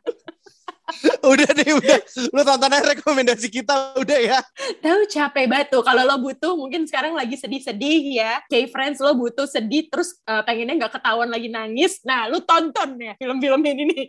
udah 1.37 1.51
deh 1.53 1.69
udah. 1.69 1.99
Lu 2.33 2.43
tonton 2.49 2.73
aja 2.73 2.97
rekomendasi 2.97 3.47
kita 3.53 3.93
udah 4.01 4.19
ya. 4.25 4.41
Tahu 4.81 5.05
capek 5.05 5.45
banget 5.53 5.69
tuh. 5.69 5.85
Kalau 5.85 6.03
lo 6.09 6.17
butuh 6.17 6.57
mungkin 6.57 6.89
sekarang 6.89 7.13
lagi 7.13 7.37
sedih-sedih 7.37 8.25
ya. 8.25 8.41
Kayak 8.49 8.73
friends 8.73 8.99
lo 9.05 9.13
butuh 9.21 9.45
sedih 9.45 9.87
terus 9.93 10.17
eh, 10.25 10.43
pengennya 10.49 10.81
nggak 10.81 10.97
ketahuan 10.97 11.29
lagi 11.29 11.53
nangis. 11.53 12.01
Nah, 12.09 12.25
lu 12.33 12.41
tonton 12.41 12.97
ya 12.97 13.13
film-film 13.21 13.61
ini 13.69 13.85
nih. 13.93 14.07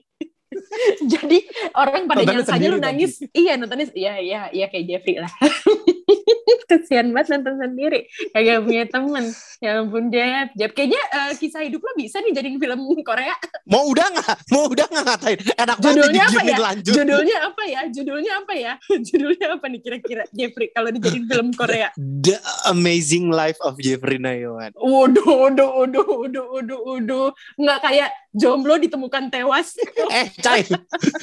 Jadi 1.13 1.37
orang 1.75 2.07
pada 2.07 2.23
nyangkanya 2.23 2.45
sendiri 2.47 2.71
lu 2.71 2.79
nangis. 2.79 3.11
Iya, 3.35 3.59
nontonnya 3.59 3.91
iya 3.93 4.13
iya 4.19 4.41
iya 4.51 4.65
kayak 4.71 4.85
Jeffrey 4.87 5.19
lah. 5.19 5.31
Kesian 6.69 7.11
banget 7.15 7.39
nonton 7.39 7.55
sendiri. 7.59 8.07
Kagak 8.31 8.63
punya 8.65 8.83
temen. 8.87 9.25
Ya 9.61 9.77
ampun, 9.77 10.09
Jeff. 10.09 10.49
Jeff, 10.57 10.71
kayaknya 10.73 11.01
eh, 11.13 11.31
kisah 11.37 11.61
hidup 11.61 11.85
lo 11.85 11.91
bisa 11.93 12.17
nih 12.19 12.33
jadiin 12.33 12.57
film 12.57 12.79
Korea. 13.05 13.35
Mau 13.69 13.93
udah 13.93 14.07
nggak? 14.09 14.35
Mau 14.49 14.65
udah 14.69 14.85
nggak 14.89 15.05
ngatain? 15.05 15.39
Enak 15.53 15.77
banget 15.77 15.95
Judulnya 16.01 16.23
apa 16.25 16.41
ya? 16.41 16.57
lanjut. 16.57 16.93
Judulnya 16.97 17.37
apa 17.45 17.63
ya? 17.63 17.81
Judulnya 17.93 18.31
apa 18.41 18.53
ya? 18.57 18.73
Judulnya 19.07 19.47
apa 19.53 19.65
nih 19.69 19.79
kira-kira 19.85 20.23
Jeffrey 20.33 20.67
kalau 20.73 20.89
dijadiin 20.89 21.25
film 21.29 21.49
Korea? 21.53 21.89
The 21.97 22.37
Amazing 22.73 23.29
Life 23.29 23.61
of 23.61 23.77
Jeffrey 23.77 24.17
Nayawan. 24.17 24.73
Waduh, 24.75 25.29
waduh, 25.47 25.69
waduh, 25.85 26.05
waduh, 26.09 26.45
waduh, 26.57 26.79
waduh. 26.81 27.29
Nggak 27.61 27.79
kayak 27.85 28.09
jomblo 28.33 28.79
ditemukan 28.79 29.29
tewas. 29.29 29.75
Eh, 30.09 30.27
Cai. 30.39 30.65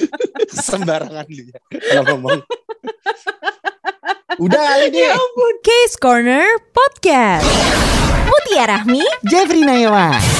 Sembarangan 0.69 1.27
ya 1.29 1.59
kalau 1.91 2.05
ngomong. 2.15 2.41
Udah 4.39 4.55
kali 4.55 4.95
deh. 4.95 5.11
Case 5.67 5.99
Corner 5.99 6.47
Podcast. 6.71 7.43
Mutia 8.31 8.71
Rahmi 8.71 9.03
Jeffrey 9.27 9.67
Nayawan. 9.67 10.38